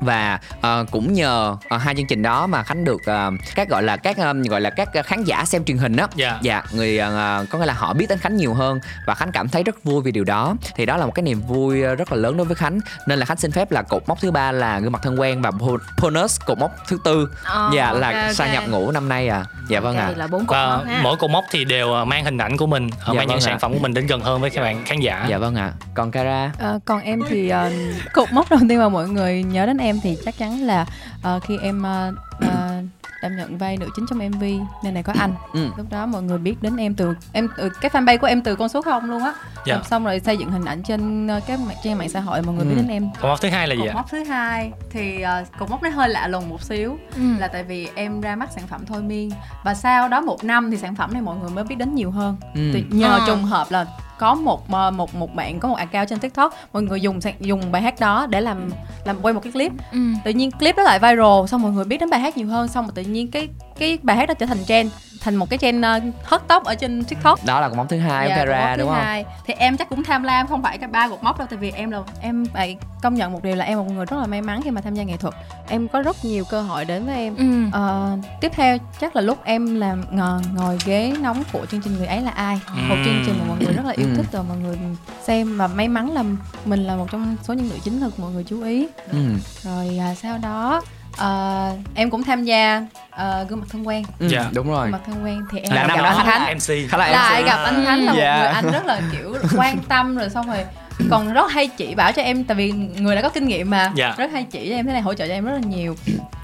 [0.00, 3.82] và ờ, cũng nhờ ờ, hai chương trình đó mà khánh được ờ, các gọi
[3.82, 6.38] là các ờ, gọi là các khán giả xem truyền hình đó Dạ.
[6.42, 9.48] dạ người ờ, có nghĩa là họ biết đến khánh nhiều hơn và khánh cảm
[9.48, 10.54] thấy rất vui vì điều đó.
[10.76, 12.80] Thì đó là một cái niềm vui rất là lớn đối với khánh.
[13.06, 15.42] Nên là khánh xin phép là cột mốc thứ ba là gương mặt thân quen
[15.42, 17.28] và bo- bonus cột mốc thứ tư.
[17.44, 18.34] Ờ, dạ là ok, ok.
[18.34, 19.44] sa nhập ngũ năm nay à.
[19.68, 20.12] Dạ vâng ạ.
[20.16, 21.00] là bốn cột và mốc ha.
[21.02, 23.58] mỗi cột mốc thì đều mang hình ảnh của mình Dạ mang những vâng sản
[23.58, 25.26] phẩm của mình đến gần hơn với các bạn khán giả.
[25.28, 25.72] Dạ vâng ạ.
[25.94, 26.52] Còn Kara?
[26.58, 27.70] Ờ, còn em thì ờ,
[28.12, 30.86] cột mốc đầu tiên mà mọi người nhớ đến em thì chắc chắn là
[31.22, 32.82] ờ, khi em ờ, ờ,
[33.22, 34.42] đảm nhận vai nữ chính trong MV
[34.84, 35.68] nên này có anh Ừ.
[35.76, 38.56] lúc đó mọi người biết đến em từ em từ cái fanpage của em từ
[38.56, 39.32] con số không luôn á
[39.66, 39.74] Dạ.
[39.74, 42.42] Rồi xong rồi xây dựng hình ảnh trên ờ, các mạng trên mạng xã hội
[42.42, 42.76] mọi người biết Ừ.
[42.76, 45.70] đến em cột mốc thứ hai là gì cột mốc thứ hai thì ờ, cột
[45.70, 47.22] mốc nó hơi lạ lùng một xíu Ừ.
[47.38, 49.30] là tại vì em ra mắt sản phẩm thôi miên
[49.64, 52.10] và sau đó một năm thì sản phẩm này mọi người mới biết đến nhiều
[52.10, 52.70] hơn Ừ.
[52.74, 53.20] Thì nhờ Ờ.
[53.26, 53.86] trùng hợp là
[54.20, 57.72] có một ờ, một một bạn có một account trên tiktok mọi người dùng dùng
[57.72, 58.70] bài hát đó để làm
[59.04, 59.98] làm quay một cái clip Ừ.
[60.24, 62.68] tự nhiên clip đó lại viral xong mọi người biết đến bài hát nhiều hơn
[62.68, 65.58] xong rồi tự nhiên cái cái bài hát đó trở thành trend thành một cái
[65.58, 68.72] trend uh, hot top ở trên tiktok đó là cột mốc thứ hai của Dạ,
[68.76, 69.24] thứ đúng không hai.
[69.46, 71.70] thì em chắc cũng tham lam không phải cái ba cột mốc đâu tại vì
[71.70, 74.26] em là em phải công nhận một điều là em là một người rất là
[74.26, 75.34] may mắn khi mà tham gia nghệ thuật
[75.68, 77.44] em có rất nhiều cơ hội đến với em Ừ.
[77.72, 81.96] Ờ, tiếp theo chắc là lúc em làm ngồi, ngồi ghế nóng của chương trình
[81.96, 83.04] người ấy là ai một Ừm.
[83.04, 84.16] chương trình mà mọi người rất là yêu Ừm.
[84.16, 84.78] thích và mọi người
[85.24, 86.24] xem và may mắn là
[86.64, 89.18] mình là một trong số những nữ chính được mọi người chú ý ừ.
[89.62, 90.82] rồi à, sau đó
[91.16, 94.50] ờ, em cũng tham gia ờ, gương mặt thân quen Ừ, Dạ.
[94.52, 96.54] đúng rồi gương mặt thân quen thì em là gặp năm anh đó Khánh là
[96.54, 97.46] MC Khá là lại MC.
[97.46, 98.38] gặp anh Khánh là một Dạ.
[98.38, 100.64] người anh rất là kiểu quan tâm rồi xong rồi
[101.10, 103.92] còn rất hay chỉ bảo cho em tại vì người đã có kinh nghiệm mà
[103.94, 104.14] Dạ.
[104.18, 105.96] rất hay chỉ cho em thế này hỗ trợ cho em rất là nhiều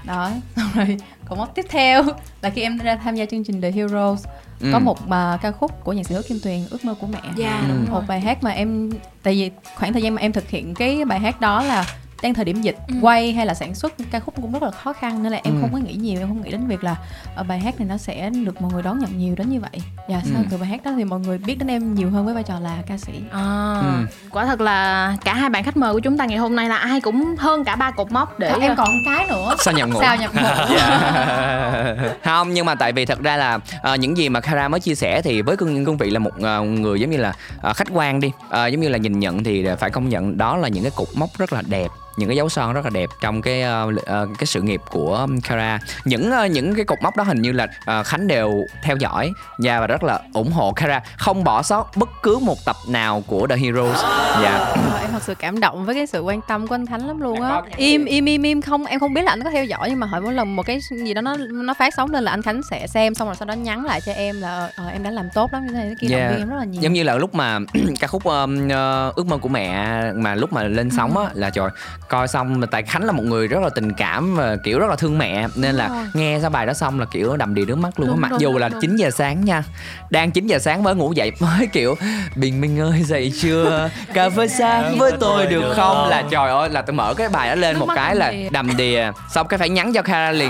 [0.03, 0.97] đó xong rồi
[1.29, 2.03] còn mốc tiếp theo
[2.41, 4.25] là khi em ra tham gia chương trình The Heroes
[4.61, 4.69] Ừ.
[4.73, 7.19] có một mà ca khúc của nhạc sĩ Hứa Kim Tuyền ước mơ của mẹ
[7.35, 7.91] Dạ, Ừ.
[7.91, 8.89] một bài hát mà em
[9.23, 11.85] tại vì khoảng thời gian mà em thực hiện cái bài hát đó là
[12.23, 12.95] đang thời điểm dịch Ừ.
[13.01, 15.53] quay hay là sản xuất ca khúc cũng rất là khó khăn nên là em
[15.55, 15.61] Ừ.
[15.61, 16.95] không có nghĩ nhiều em không nghĩ đến việc là
[17.35, 19.81] ờ, bài hát này nó sẽ được mọi người đón nhận nhiều đến như vậy
[20.07, 20.47] và sau Ừ.
[20.51, 22.59] từ bài hát đó thì mọi người biết đến em nhiều hơn với vai trò
[22.59, 24.05] là ca sĩ À, Ừ.
[24.31, 26.77] quả thật là cả hai bạn khách mời của chúng ta ngày hôm nay là
[26.77, 29.73] ai cũng hơn cả ba cột mốc để Còn em còn một cái nữa sao
[29.73, 30.41] nhập ngũ sao nhập ngũ
[30.77, 31.95] Dạ.
[32.23, 34.95] không nhưng mà tại vì thật ra là ờ, những gì mà Kara mới chia
[34.95, 37.87] sẻ thì với cương cương vị là một ờ, người giống như là ờ, khách
[37.93, 40.83] quan đi ờ, giống như là nhìn nhận thì phải công nhận đó là những
[40.83, 43.61] cái cột mốc rất là đẹp những cái dấu son rất là đẹp trong cái
[43.61, 45.79] ờ, ờ, cái sự nghiệp của Kara.
[46.05, 47.67] Những ờ, những cái cột mốc đó hình như là
[48.05, 51.01] Khánh đều theo dõi và và rất là ủng hộ Kara.
[51.17, 53.97] Không bỏ sót bất cứ một tập nào của The Heroes.
[54.43, 54.57] Dạ.
[54.91, 57.21] Ờ, em thật sự cảm động với cái sự quan tâm của anh Khánh lắm
[57.21, 57.61] luôn á.
[57.77, 60.07] Im im im im không em không biết là anh có theo dõi nhưng mà
[60.07, 62.61] hỏi mỗi lần một cái gì đó nó nó phát sóng lên là anh Khánh
[62.69, 65.25] sẽ xem xong rồi sau đó nhắn lại cho em là ờ, em đã làm
[65.33, 66.31] tốt lắm như thế này thế kia động Yeah.
[66.31, 66.81] viên em rất là nhiều.
[66.81, 67.59] Giống như là lúc mà
[67.99, 71.49] ca khúc um, ờ, ước mơ của mẹ mà lúc mà lên sóng á là
[71.49, 71.69] trời
[72.09, 74.89] coi xong mà tại khánh là một người rất là tình cảm và kiểu rất
[74.89, 75.47] là thương mẹ.
[75.55, 76.05] Nên là rồi.
[76.13, 78.11] nghe sau bài đó xong là kiểu đầm đìa nước mắt luôn á.
[78.11, 78.81] Đúng, mặc đúng, dù đúng, là đúng.
[78.81, 79.63] 9 giờ sáng nha
[80.09, 81.95] đang 9 giờ sáng mới ngủ dậy mới kiểu
[82.35, 83.89] bình minh ơi dậy chưa?
[84.13, 86.09] Cà phê sáng với tôi được không?
[86.09, 88.77] Là trời ơi là tôi mở cái bài đó lên Nước một cái là đầm
[88.77, 89.11] đìa.
[89.33, 90.49] Xong cái phải nhắn cho Kara liền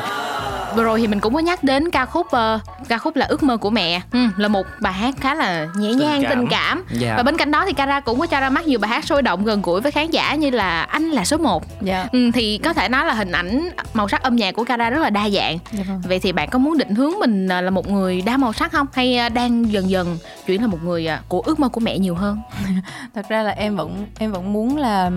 [0.78, 2.60] vừa rồi thì mình cũng có nhắc đến ca khúc ờ,
[2.90, 4.02] ca khúc là ước mơ của mẹ.
[4.12, 6.30] Ừ, là một bài hát khá là nhẹ nhàng cảm.
[6.30, 6.84] tình cảm.
[6.92, 7.13] Dạ.
[7.18, 9.22] và bên cạnh đó thì Kara cũng có cho ra mắt nhiều bài hát sôi
[9.22, 12.08] động gần gũi với khán giả như là anh là số 1 dạ.
[12.12, 15.00] Ừ, thì có thể nói là hình ảnh màu sắc âm nhạc của Kara rất
[15.00, 15.58] là đa dạng.
[15.72, 16.02] Dạ vâng.
[16.08, 18.72] Vậy thì bạn có muốn định hướng mình ờ, là một người đa màu sắc
[18.72, 18.88] không?
[18.94, 22.16] Hay ờ, đang dần dần chuyển thành một người của ước mơ của mẹ nhiều
[22.16, 22.40] hơn?
[23.16, 25.12] Thật ra là em vẫn em vẫn muốn là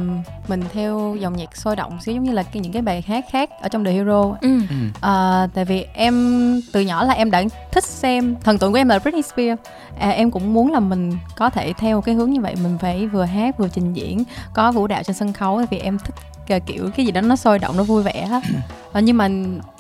[0.49, 3.51] mình theo dòng nhạc sôi động xíu giống như là những cái bài hát khác
[3.63, 4.59] ở trong The Hero ừ.
[5.01, 6.15] À, tại vì em
[6.73, 9.61] từ nhỏ là em đã thích xem thần tượng của em là Britney Spears
[9.99, 13.07] à, em cũng muốn là mình có thể theo cái hướng như vậy mình phải
[13.07, 16.15] vừa hát vừa trình diễn có vũ đạo trên sân khấu tại vì em thích
[16.67, 18.41] kiểu cái gì đó nó sôi động nó vui vẻ á.
[18.93, 19.29] à, nhưng mà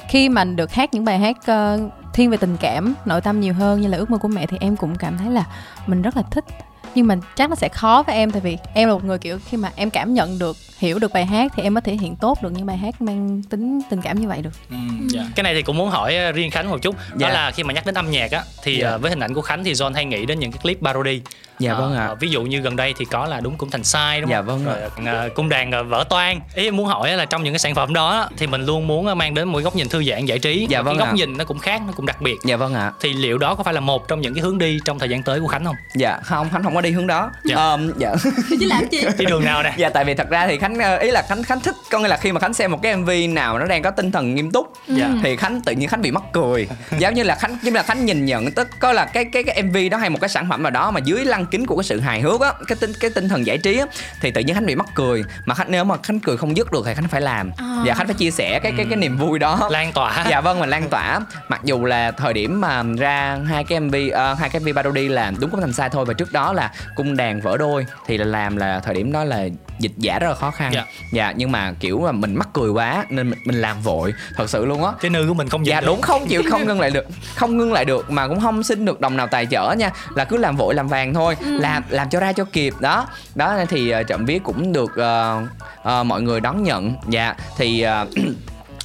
[0.09, 1.79] khi mà được hát những bài hát ờ,
[2.13, 4.57] thiên về tình cảm nội tâm nhiều hơn như là ước mơ của mẹ thì
[4.61, 5.45] em cũng cảm thấy là
[5.87, 6.45] mình rất là thích
[6.95, 9.39] nhưng mà chắc nó sẽ khó với em tại vì em là một người kiểu
[9.49, 12.17] khi mà em cảm nhận được hiểu được bài hát thì em mới thể hiện
[12.17, 14.77] tốt được những bài hát mang tính tình cảm như vậy được Ừ,
[15.09, 15.23] dạ.
[15.35, 17.29] cái này thì cũng muốn hỏi ờ, riêng khánh một chút đó Dạ.
[17.29, 18.89] là khi mà nhắc đến âm nhạc á thì Dạ.
[18.91, 21.21] ờ, với hình ảnh của khánh thì john hay nghĩ đến những cái clip parody
[21.59, 22.15] Dạ vâng ạ.
[22.21, 24.47] ví dụ như gần đây thì có là đúng cũng thành sai đúng Dạ không
[24.47, 24.75] vâng ạ.
[25.05, 27.75] Rồi, ờ, cung đàn vỡ toan ý em muốn hỏi là trong những cái sản
[27.75, 30.39] phẩm đó thì mình luôn muốn mang đến một cái góc nhìn thư giãn giải
[30.39, 31.17] trí Dạ Và vâng cái góc ạ.
[31.17, 33.63] nhìn nó cũng khác nó cũng đặc biệt dạ vâng ạ thì liệu đó có
[33.65, 35.77] phải là một trong những cái hướng đi trong thời gian tới của khánh không
[35.97, 37.31] dạ không khánh không có đi hướng đó.
[37.45, 37.57] Dạ.
[37.57, 38.15] Ờm, dạ.
[38.61, 39.01] Chứ làm gì?
[39.19, 39.73] Đi đường nào nè?
[39.77, 42.09] Dạ tại vì thật ra thì khánh ờ, ý là khánh khánh thích có nghĩa
[42.09, 44.51] là khi mà khánh xem một cái mv nào nó đang có tinh thần nghiêm
[44.51, 45.09] túc Dạ.
[45.23, 46.69] thì khánh tự nhiên khánh bị mắc cười.
[46.99, 49.43] Giống như là khánh giống như là khánh nhìn nhận tức có là cái cái
[49.43, 51.77] cái mv đó hay một cái sản phẩm nào đó mà dưới lăng kính của
[51.77, 53.87] cái sự hài hước á cái tinh cái tinh thần giải trí á
[54.21, 55.25] thì tự nhiên khánh bị mắc cười.
[55.47, 57.51] Mà khánh nếu mà khánh cười không dứt được thì khánh phải làm.
[57.87, 59.69] Và khánh phải chia sẻ cái cái cái niềm vui đó.
[59.71, 60.25] Lan tỏa.
[60.31, 61.21] Dạ vâng mình lan tỏa.
[61.49, 65.09] Mặc dù là thời điểm mà ra hai cái mv ờ, hai cái mv parody
[65.09, 66.05] là đúng cũng thành sai thôi.
[66.05, 69.25] Và trước đó là cung đàn vỡ đôi thì là làm là thời điểm đó
[69.25, 70.73] là dịch giả rất là khó khăn.
[70.75, 70.85] Dạ.
[71.13, 74.51] dạ nhưng mà kiểu là mình mắc cười quá nên mình, mình làm vội thật
[74.51, 74.93] sự luôn á.
[75.01, 75.93] Cái nư của mình không dạ dừng được.
[75.93, 78.85] đúng không chịu không ngưng lại được không ngưng lại được mà cũng không xin
[78.85, 82.11] được đồng nào tài trợ nha là cứ làm vội làm vàng thôi làm làm
[82.11, 83.07] cho ra cho kịp đó.
[83.35, 85.43] Đó thì uh, trộm vía cũng được ờ,
[85.83, 86.95] ờ, mọi người đón nhận.
[87.09, 88.07] Dạ thì ờ,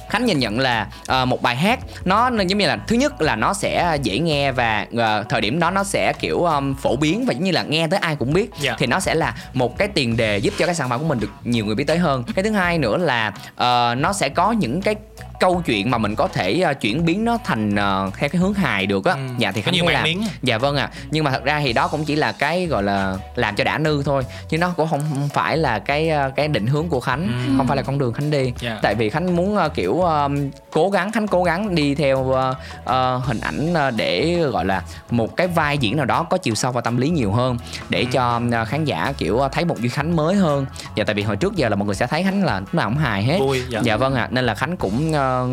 [0.08, 3.36] Khánh nhìn nhận là ờ, một bài hát nó giống như là thứ nhất là
[3.36, 7.24] nó sẽ dễ nghe và ờ, thời điểm đó nó sẽ kiểu um, phổ biến
[7.26, 8.76] và giống như là nghe tới ai cũng biết Dạ.
[8.78, 11.20] thì nó sẽ là một cái tiền đề giúp cho cái sản phẩm của mình
[11.20, 14.52] được nhiều người biết tới hơn cái thứ hai nữa là ờ, nó sẽ có
[14.52, 14.94] những cái
[15.40, 18.54] câu chuyện mà mình có thể ờ, chuyển biến nó thành ờ, theo cái hướng
[18.54, 19.18] hài được á Ừ.
[19.38, 20.22] dạ thì Khánh thấy là miếng.
[20.42, 23.16] dạ vâng ạ nhưng mà thật ra thì đó cũng chỉ là cái gọi là
[23.34, 26.66] làm cho đã nư thôi chứ nó cũng không phải là cái ờ, cái định
[26.66, 27.54] hướng của khánh Ừ.
[27.56, 28.78] không phải là con đường khánh đi Dạ.
[28.82, 30.28] tại vì khánh muốn ờ, kiểu ờ,
[30.70, 32.54] cố gắng khánh cố gắng đi theo ờ,
[32.84, 36.72] ờ, hình ảnh để gọi là một cái vai diễn nào đó có chiều sâu
[36.72, 38.06] và tâm lý nhiều hơn để Ừ.
[38.12, 40.66] cho ờ, khán giả kiểu thấy một duy khánh mới hơn.
[40.96, 42.88] Và tại vì hồi trước giờ là mọi người sẽ thấy khánh là lúc nào
[42.88, 43.38] cũng hài hết.
[43.40, 43.80] Vui, dạ.
[43.84, 44.28] dạ vâng ạ.
[44.30, 45.48] Nên là khánh cũng ờ,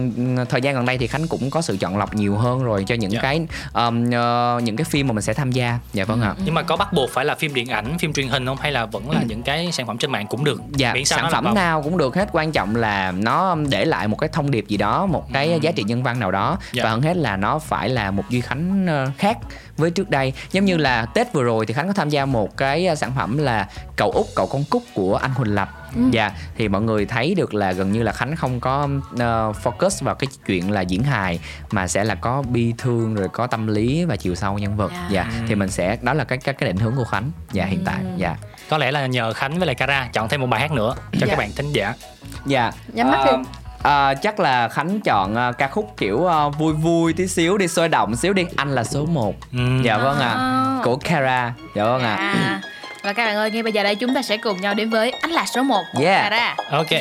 [0.50, 2.96] thời gian gần đây thì khánh cũng có sự chọn lọc nhiều hơn rồi cho
[2.96, 3.20] những Dạ.
[3.22, 3.42] cái
[3.74, 5.80] ờm, ờ, những cái phim mà mình sẽ tham gia.
[5.94, 6.34] Dạ vâng ạ.
[6.46, 8.58] Nhưng mà có bắt buộc phải là phim điện ảnh phim truyền hình không?
[8.62, 10.62] Hay là vẫn là những cái sản phẩm trên mạng cũng được?
[10.76, 12.30] Dạ Miễn sản phẩm nào cũng được hết.
[12.32, 15.72] Quan trọng là nó để lại một cái thông điệp gì đó một cái giá
[15.72, 16.58] trị nhân văn nào đó.
[16.74, 16.84] Dạ.
[16.84, 19.38] và hơn hết là nó phải là một duy khánh ờ, khác
[19.78, 20.34] với trước đây.
[20.52, 23.12] Giống như là tết vừa rồi thì khánh có tham gia một cái ờ, sản
[23.18, 25.70] phẩm là cậu út cậu con cúc của anh huỳnh lập.
[26.12, 28.88] Dạ thì mọi người thấy được là gần như là khánh không có
[29.20, 31.40] ờ, focus vào cái chuyện là diễn hài
[31.72, 34.92] mà sẽ là có bi thương rồi có tâm lý và chiều sâu nhân vật.
[35.10, 35.26] Dạ.
[35.32, 37.32] dạ thì mình sẽ đó là cái cái cái định hướng của khánh.
[37.52, 38.00] Dạ hiện tại.
[38.18, 38.36] Dạ.
[38.70, 41.20] Có lẽ là nhờ khánh với lại cara chọn thêm một bài hát nữa cho
[41.20, 41.28] Dạ.
[41.28, 41.94] các bạn thính giả.
[42.46, 42.72] Dạ.
[42.94, 43.32] Nhắm mắt đi
[43.84, 47.68] ờ, chắc là khánh chọn ờ, ca khúc kiểu ờ, vui vui tí xíu đi
[47.68, 49.84] sôi động xíu đi anh là số 1 Ừm.
[49.84, 50.80] dạ vâng ạ À.
[50.84, 52.62] của Kara dạ vâng ạ À.
[53.04, 55.12] Và các bạn ơi, ngay bây giờ đây chúng ta sẽ cùng nhau đến với
[55.12, 56.24] Anh là số 1 Yeah.
[56.30, 56.56] Cara.
[56.72, 56.98] ok Chưa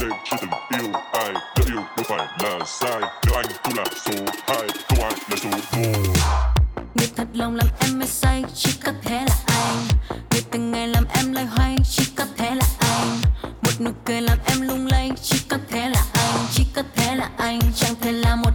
[0.00, 3.84] đây chưa từng yêu ai Nếu yêu đâu phải là sai Nếu anh cũng là
[4.06, 4.12] số
[4.46, 4.56] 2
[4.88, 5.88] Không ai là số 1
[6.94, 9.76] Người thật lòng làm em mê say chỉ có thể là anh
[10.30, 13.20] Người từng ngày làm em loay hoay chỉ có thể là anh
[13.62, 15.69] Một nụ cười làm em lung lay chỉ có thể
[17.76, 18.50] chẳng thể là một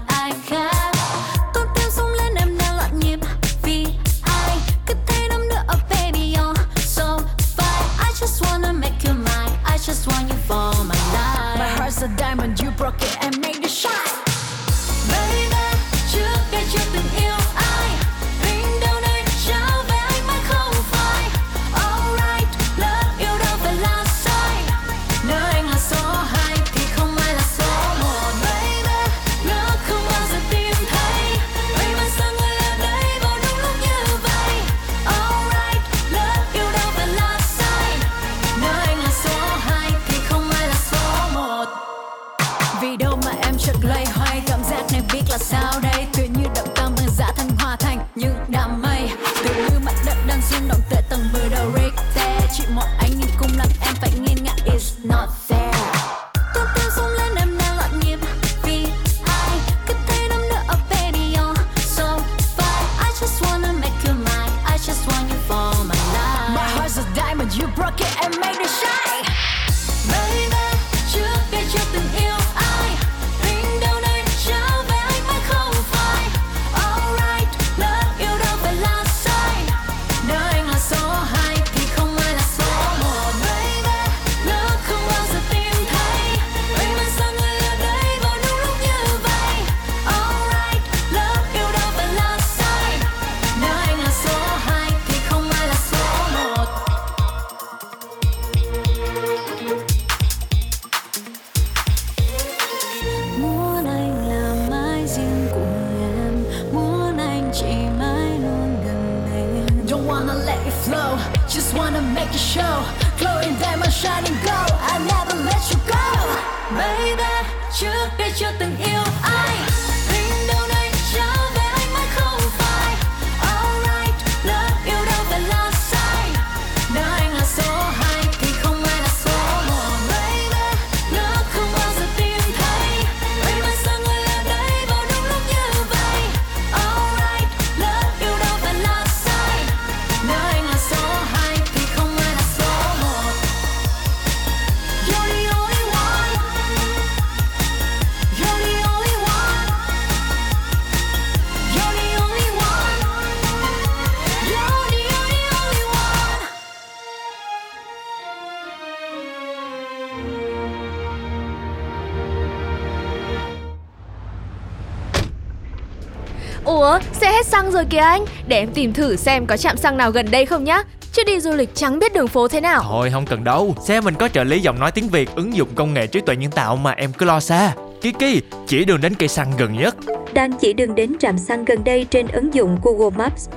[167.85, 168.25] rồi kìa anh.
[168.47, 170.83] Để em tìm thử xem có trạm xăng nào gần đây không nhá.
[171.11, 172.83] Chứ đi du lịch chẳng biết đường phố thế nào.
[172.83, 173.75] Thôi không cần đâu.
[173.87, 176.35] Xe mình có trợ lý giọng nói tiếng Việt ứng dụng công nghệ trí tuệ
[176.35, 177.73] nhân tạo mà em cứ lo xa.
[178.01, 179.95] Kiki, chỉ đường đến cây xăng gần nhất.
[180.33, 183.49] Đang chỉ đường đến trạm xăng gần đây trên ứng dụng Google Maps.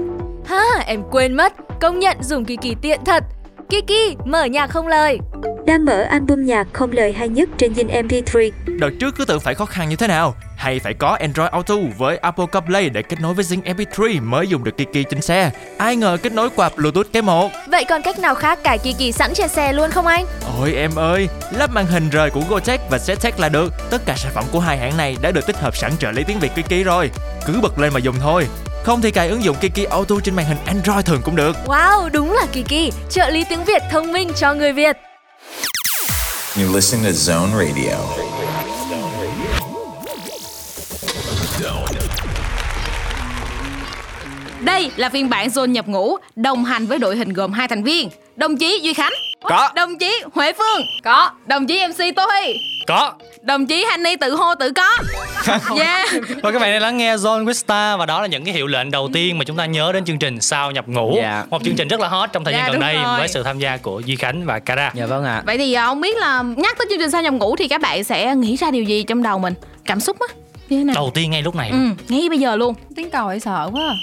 [0.47, 1.53] Ha, em quên mất.
[1.81, 3.25] Công nhận dùng Kiki tiện thật
[3.71, 5.19] Kiki, mở nhạc không lời.
[5.67, 8.51] Đang mở album nhạc không lời hay nhất trên Zing MP3.
[8.67, 10.35] Đợt trước cứ tưởng phải khó khăn như thế nào?
[10.57, 14.47] Hay phải có Android Auto với Apple CarPlay để kết nối với Zing MP3 mới
[14.47, 15.51] dùng được Kiki trên xe?
[15.79, 17.51] Ai ngờ kết nối qua Bluetooth cái một.
[17.71, 20.27] Vậy còn cách nào khác cài Kiki sẵn trên xe luôn không anh?
[20.59, 23.73] Ôi em ơi, lắp màn hình rời của Gotech và Zetech là được.
[23.91, 26.25] Tất cả sản phẩm của hai hãng này đã được tích hợp sẵn trợ lý
[26.25, 27.11] tiếng Việt Kiki rồi.
[27.47, 28.47] Cứ bật lên mà dùng thôi
[28.89, 32.09] Không thì cài ứng dụng Kiki Auto trên màn hình Android thường cũng được Wow,
[32.13, 34.97] đúng là Kiki Trợ lý tiếng Việt thông minh cho người Việt
[36.57, 37.97] You're listening to Zone Radio.
[44.61, 47.83] Đây là phiên bản Zone nhập ngũ đồng hành với đội hình gồm hai thành
[47.83, 48.11] viên.
[48.37, 49.13] Đồng chí Duy Khánh.
[49.43, 49.71] Có.
[49.75, 50.87] Đồng chí Huệ Phương.
[51.05, 51.31] Có.
[51.47, 52.55] Đồng chí MC Tô Huy.
[52.89, 54.89] Có Đồng chí Honey tự hô tự có.
[55.79, 56.09] Yeah.
[56.43, 58.67] Và các bạn đang lắng nghe Zone with Star và đó là những cái hiệu
[58.67, 61.15] lệnh đầu tiên mà chúng ta nhớ đến chương trình Sao nhập ngũ.
[61.17, 61.45] Dạ.
[61.51, 63.19] Một chương trình rất là hot trong thời gian Dạ, gần đây rồi.
[63.19, 64.91] với sự tham gia của Duy Khánh và Kara.
[64.95, 67.35] dạ vâng ạ Vậy thì à, không biết là nhắc tới chương trình sao nhập
[67.35, 69.55] ngũ thì các bạn sẽ nghĩ ra điều gì trong đầu mình?
[69.85, 70.27] Cảm xúc á?
[70.69, 70.95] Như thế nào?
[70.95, 71.71] Đầu tiên ngay lúc này.
[71.71, 72.75] Ừ, ngay bây giờ luôn.
[72.97, 73.83] Tiếng còi sợ quá.
[73.89, 73.95] à.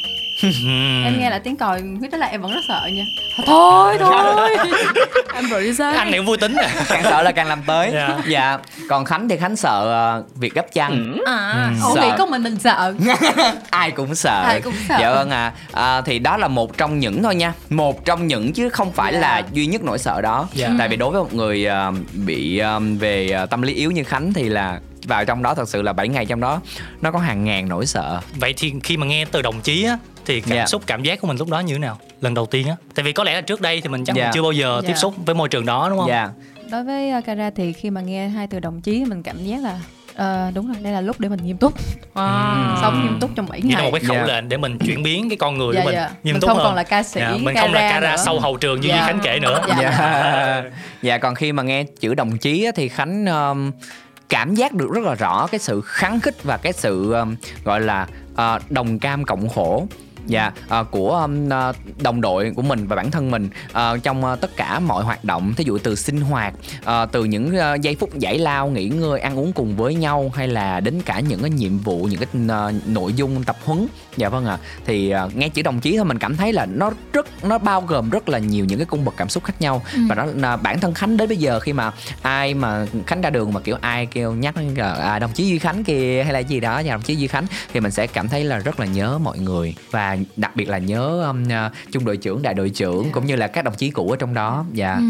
[1.06, 3.04] Em nghe là tiếng còi, biết đó là em vẫn rất sợ nha.
[3.46, 4.50] Thôi thôi.
[5.34, 5.96] Anh producer.
[5.96, 6.70] Anh này cũng vui tính à.
[6.90, 8.18] càng sợ là càng làm tới Dạ.
[8.28, 8.58] dạ
[8.90, 11.72] còn khánh thì khánh sợ ờ, việc gấp chăn À.
[11.84, 12.02] Ủa Sợ.
[12.02, 12.94] nghĩ có mình mình sợ.
[13.70, 14.98] ai cũng sợ Ai cũng sợ.
[15.02, 18.54] dạ vâng ạ à, thì đó là một trong những thôi nha một trong những
[18.54, 19.20] chứ không phải Dạ.
[19.20, 20.70] là duy nhất nỗi sợ đó Dạ.
[20.80, 24.34] tại vì đối với một người ờ, bị ờ, về tâm lý yếu như khánh
[24.34, 26.62] thì là vào trong đó thật sự là 7 ngày trong đó
[27.02, 29.98] nó có hàng ngàn nỗi sợ Vậy thì khi mà nghe từ đồng chí á
[30.26, 30.66] thì cảm Dạ.
[30.66, 32.00] xúc cảm giác của mình lúc đó như thế nào?
[32.22, 32.76] Lần đầu tiên á.
[32.96, 34.24] Tại vì có lẽ là trước đây thì mình chắc Dạ.
[34.24, 34.88] mình chưa bao giờ Dạ.
[34.88, 36.08] tiếp xúc với môi trường đó đúng không?
[36.10, 36.30] dạ
[36.72, 39.64] Đối với uh, Kara thì khi mà nghe hai từ đồng chí mình cảm giác
[39.64, 39.80] là
[40.16, 41.74] ờ, đúng rồi đây là lúc để mình nghiêm túc
[42.14, 42.82] Wow.
[42.82, 44.34] sống nghiêm túc trong 7 Như là ngày một cái khẩu Dạ.
[44.36, 46.10] lệnh để mình chuyển biến cái con người Dạ, của mình dạ.
[46.24, 46.66] nghiêm Mình túc không hơn.
[46.66, 48.22] còn là ca sĩ, Dạ, mình không là Kara Kara nữa.
[48.26, 48.96] sau hậu trường như Dạ.
[48.96, 49.62] Duy Khánh kể nữa.
[49.68, 49.76] Dạ.
[49.82, 50.64] dạ
[51.02, 53.72] dạ còn khi mà nghe chữ đồng chí á, thì khánh um,
[54.30, 57.82] cảm giác được rất là rõ cái sự kháng khích và cái sự um, gọi
[57.82, 59.88] là uh, đồng cam cộng khổ
[60.28, 61.50] dạ à, của um,
[62.02, 65.24] đồng đội của mình và bản thân mình uh, trong uh, tất cả mọi hoạt
[65.24, 68.90] động thí dụ từ sinh hoạt uh, từ những uh, giây phút giải lao nghỉ
[68.90, 72.20] ngơi ăn uống cùng với nhau hay là đến cả những cái nhiệm vụ những
[72.20, 74.58] cái uh, nội dung tập huấn dạ vâng ạ.
[74.86, 77.82] Thì uh, nghe chữ đồng chí thôi mình cảm thấy là nó rất nó bao
[77.82, 79.82] gồm rất là nhiều những cái cung bậc cảm xúc khác nhau.
[79.94, 80.00] Ừ.
[80.10, 83.30] và đó là bản thân khánh đến bây giờ khi mà ai mà khánh ra
[83.30, 86.40] đường mà kiểu ai kêu nhắc là, à, đồng chí duy khánh kìa hay là
[86.40, 88.86] gì đó nhà đồng chí duy khánh thì mình sẽ cảm thấy là rất là
[88.86, 89.76] nhớ mọi người.
[89.92, 93.36] Và đặc biệt là nhớ um, uh, trung đội trưởng đại đội trưởng cũng như
[93.36, 94.66] là các đồng chí cũ ở trong đó.
[94.74, 94.96] Dạ.
[94.96, 95.04] Ừ.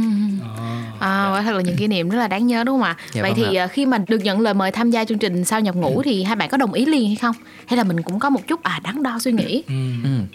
[0.99, 2.95] À, quả thật là những kỷ niệm rất là đáng nhớ đúng không ạ?
[3.13, 3.63] Dạ Vậy vâng thì ạ.
[3.63, 6.23] à, khi mà được nhận lời mời tham gia chương trình sao nhập ngũ thì
[6.23, 7.36] hai bạn có đồng ý liền hay không?
[7.67, 9.63] Hay là mình cũng có một chút à đắn đo suy nghĩ?
[9.67, 9.73] Ừ.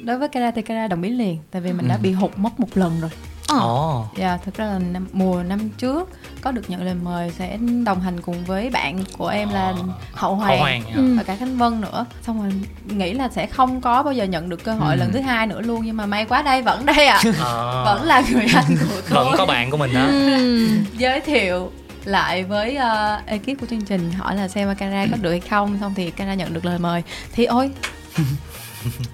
[0.04, 2.60] đối với Kara thì Kara đồng ý liền tại vì mình đã bị hụt mất
[2.60, 3.10] một lần rồi
[3.60, 4.06] Ồ.
[4.16, 6.08] Dạ, thực ra là năm, mùa năm trước
[6.40, 9.74] có được nhận lời mời sẽ đồng hành cùng với bạn của em là
[10.12, 11.02] Hậu Hoàng, Hậu Hoàng, dạ.
[11.16, 12.06] và cả Khánh Vân nữa.
[12.22, 12.52] Xong rồi
[12.96, 14.98] nghĩ là sẽ không có bao giờ nhận được cơ hội Ừ.
[14.98, 17.20] lần thứ hai nữa luôn nhưng mà may quá đây vẫn đây ạ.
[17.24, 17.32] À.
[17.44, 17.82] À.
[17.84, 19.24] vẫn là người anh của tôi.
[19.24, 20.06] Vẫn có bạn của mình đó.
[20.98, 21.70] Giới thiệu
[22.04, 25.78] lại với uh, ekip của chương trình hỏi là xem Kara có được hay không
[25.80, 27.70] xong thì Kara nhận được lời mời thì ôi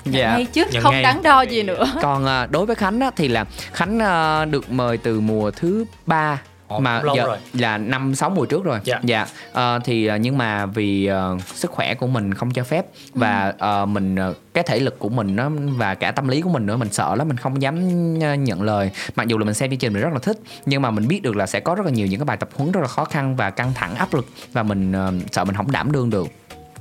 [0.04, 0.30] dạ.
[0.30, 1.02] ngay chứ Nhận không ngay.
[1.02, 1.92] đắn đo gì nữa.
[2.02, 5.84] Còn à, đối với khánh á, thì là khánh à, được mời từ mùa thứ
[6.06, 7.38] ba Ồ, mà lâu giờ rồi.
[7.52, 8.78] là năm sáu mùa trước rồi.
[8.84, 9.00] Dạ.
[9.02, 9.26] dạ.
[9.52, 13.54] Ờ, thì ờ, nhưng mà vì ờ, sức khỏe của mình không cho phép và
[13.58, 14.16] ờ, mình
[14.54, 17.14] cái thể lực của mình nó và cả tâm lý của mình nữa mình sợ
[17.14, 17.78] lắm mình không dám
[18.44, 18.90] nhận lời.
[19.16, 21.22] Mặc dù là mình xem chương trình mình rất là thích nhưng mà mình biết
[21.22, 23.04] được là sẽ có rất là nhiều những cái bài tập huấn rất là khó
[23.04, 26.26] khăn và căng thẳng áp lực và mình ờ, sợ mình không đảm đương được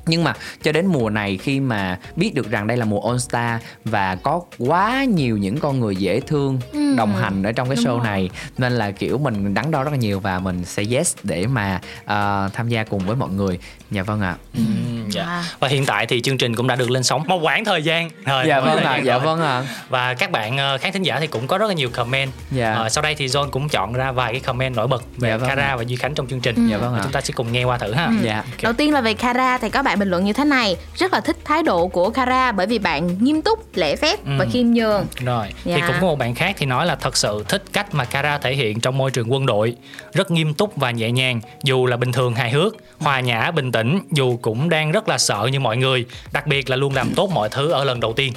[0.06, 0.34] nhưng mà
[0.64, 4.16] cho đến mùa này khi mà biết được rằng đây là mùa All Star và
[4.16, 6.94] có quá nhiều những con người dễ thương Ừ.
[6.98, 8.06] đồng hành ở trong cái Đúng show rồi.
[8.08, 11.48] này nên là kiểu mình đắn đo rất là nhiều và mình sẽ yes để
[11.48, 13.60] mà ờ, tham gia cùng với mọi người
[13.92, 14.62] dạ vâng ạ Ừ,
[15.10, 15.44] dạ.
[15.60, 18.10] Và hiện tại thì chương trình cũng đã được lên sóng một quãng thời gian.
[18.26, 19.26] Rồi, dạ vâng thời ạ dạ rồi.
[19.26, 21.90] vâng ạ Và các bạn ờ, khán thính giả thì cũng có rất là nhiều
[21.90, 22.32] comment.
[22.52, 22.74] Dạ.
[22.74, 25.38] Ờ, sau đây thì John cũng chọn ra vài cái comment nổi bật về Dạ
[25.38, 26.56] vâng Kara và Duy Khánh trong chương trình.
[26.56, 26.62] Ừ.
[26.72, 27.04] Dạ vâng Và ạ.
[27.04, 28.06] Chúng ta sẽ cùng nghe qua thử ha.
[28.06, 28.12] Ừ.
[28.22, 31.14] dạ Đầu tiên là về Kara thì có bạn bình luận như thế này Rất
[31.14, 34.50] là thích thái độ của Kara bởi vì bạn nghiêm túc, lễ phép và Ừ.
[34.54, 35.88] khiêm nhường Rồi, thì Dạ.
[35.88, 38.56] cũng có một bạn khác thì nói là thật sự thích cách mà Kara thể
[38.56, 39.76] hiện trong môi trường quân đội,
[40.14, 43.72] rất nghiêm túc và nhẹ nhàng, dù là bình thường hài hước, hòa nhã bình
[43.72, 47.14] tĩnh, dù cũng đang rất là sợ như mọi người, đặc biệt là luôn làm
[47.16, 48.34] tốt mọi thứ ở lần đầu tiên.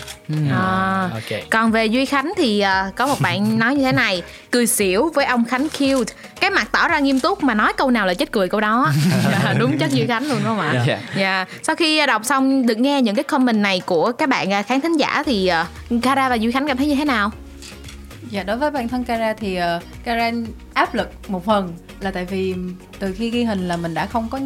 [0.51, 1.11] à.
[1.13, 1.41] Ok.
[1.51, 5.11] Còn về Duy Khánh thì à, có một bạn nói như thế này Cười xỉu
[5.15, 8.15] với ông Khánh cute Cái mặt tỏ ra nghiêm túc mà nói câu nào là
[8.15, 8.93] chết cười câu đó
[9.33, 10.99] Dạ, Đúng chất Duy Khánh luôn đúng không ạ Dạ.
[11.17, 11.45] Dạ.
[11.63, 14.63] Sau khi à, đọc xong được nghe những cái comment này của các bạn à,
[14.63, 15.67] khán thính giả thì à,
[16.03, 17.31] Kara và Duy Khánh cảm thấy như thế nào?
[18.31, 20.31] Dạ đối với bản thân Kara thì uh, Kara
[20.75, 22.55] áp lực một phần là tại vì
[22.99, 24.39] từ khi ghi hình là mình đã không có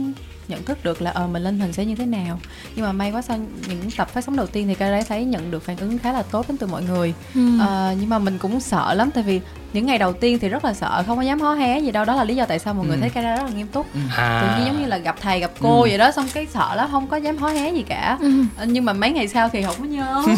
[0.49, 2.39] nhận thức được là ờ mình lên hình sẽ như thế nào
[2.77, 3.39] nhưng mà may quá sau
[3.69, 6.23] những tập phát sóng đầu tiên thì Kara thấy nhận được phản ứng khá là
[6.23, 7.41] tốt đến từ mọi người Ừ.
[7.61, 9.41] Ờ, nhưng mà mình cũng sợ lắm tại vì
[9.73, 12.05] những ngày đầu tiên thì rất là sợ không có dám hó hé gì đâu
[12.05, 13.01] đó là lý do tại sao mọi người Ừ.
[13.01, 13.87] thấy Kara rất là nghiêm túc
[14.17, 14.43] À.
[14.43, 15.89] tự nhiên giống như là gặp thầy gặp cô Ừ.
[15.89, 18.33] vậy đó xong cái sợ lắm không có dám hó hé gì cả Ừ.
[18.67, 20.23] Nhưng mà mấy ngày sau thì không có nhớ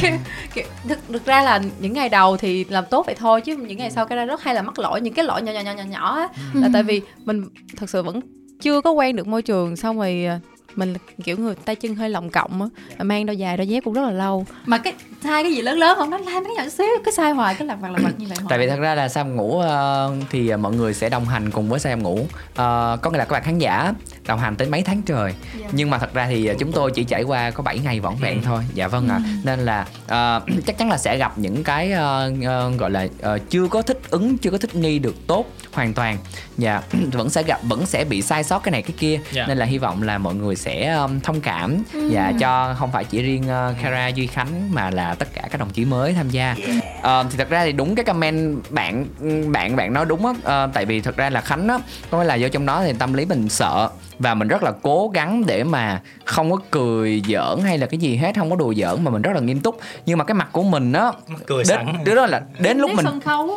[0.88, 3.90] thực, thực ra là những ngày đầu thì làm tốt vậy thôi chứ những ngày
[3.90, 5.82] sau cái ra rất hay là mắc lỗi những cái lỗi nhỏ nhỏ nhỏ nhỏ
[5.84, 6.70] nhỏ á là Ừ.
[6.72, 7.44] tại vì mình
[7.76, 8.20] thật sự vẫn
[8.60, 10.40] chưa có quen được môi trường xong rồi à,
[10.76, 10.94] mình
[11.24, 13.94] kiểu người tay chân hơi lồng cộng á mà mang đôi giày đôi dép cũng
[13.94, 14.46] rất là lâu.
[14.66, 14.92] Mà cái
[15.22, 16.10] sai cái gì lớn lớn không?
[16.10, 18.36] Nói lai mấy nhỏ xíu cái sai hoài cái lặt vặt lặt vặt như vậy
[18.48, 18.76] tại vì hoài.
[18.76, 21.80] thật ra là sao em ngủ ờ, thì mọi người sẽ đồng hành cùng với
[21.80, 22.26] sao em ngủ.
[22.54, 23.92] Ờ, có nghĩa là các bạn khán giả
[24.26, 25.34] đồng hành tới mấy tháng trời.
[25.60, 25.68] Dạ.
[25.72, 28.42] nhưng mà thật ra thì chúng tôi chỉ trải qua có 7 ngày vỏn vẹn
[28.42, 28.62] thôi.
[28.74, 29.20] Dạ vâng ạ.
[29.44, 32.30] Nên là ờ, chắc chắn là sẽ gặp những cái ờ,
[32.78, 36.18] gọi là ờ, chưa có thích ứng chưa có thích nghi được tốt hoàn toàn
[36.60, 36.82] dạ
[37.12, 39.46] vẫn sẽ gặp vẫn sẽ bị sai sót cái này cái kia Dạ.
[39.46, 42.08] nên là hy vọng là mọi người sẽ um, thông cảm Ừ.
[42.12, 45.58] và cho không phải chỉ riêng uh, Kara Duy Khánh mà là tất cả các
[45.60, 46.56] đồng chí mới tham gia
[47.02, 49.06] Ờ, thì thật ra thì đúng cái comment bạn
[49.52, 51.78] bạn bạn nói đúng á Ờ, tại vì thật ra là Khánh á
[52.10, 53.88] có nghĩa là do trong đó thì tâm lý mình sợ
[54.18, 57.98] và mình rất là cố gắng để mà không có cười giỡn hay là cái
[58.00, 60.34] gì hết không có đùa giỡn mà mình rất là nghiêm túc nhưng mà cái
[60.34, 61.12] mặt của mình á
[61.46, 62.04] cười đến, sẵn.
[62.04, 63.06] đứa đó là đến lúc mình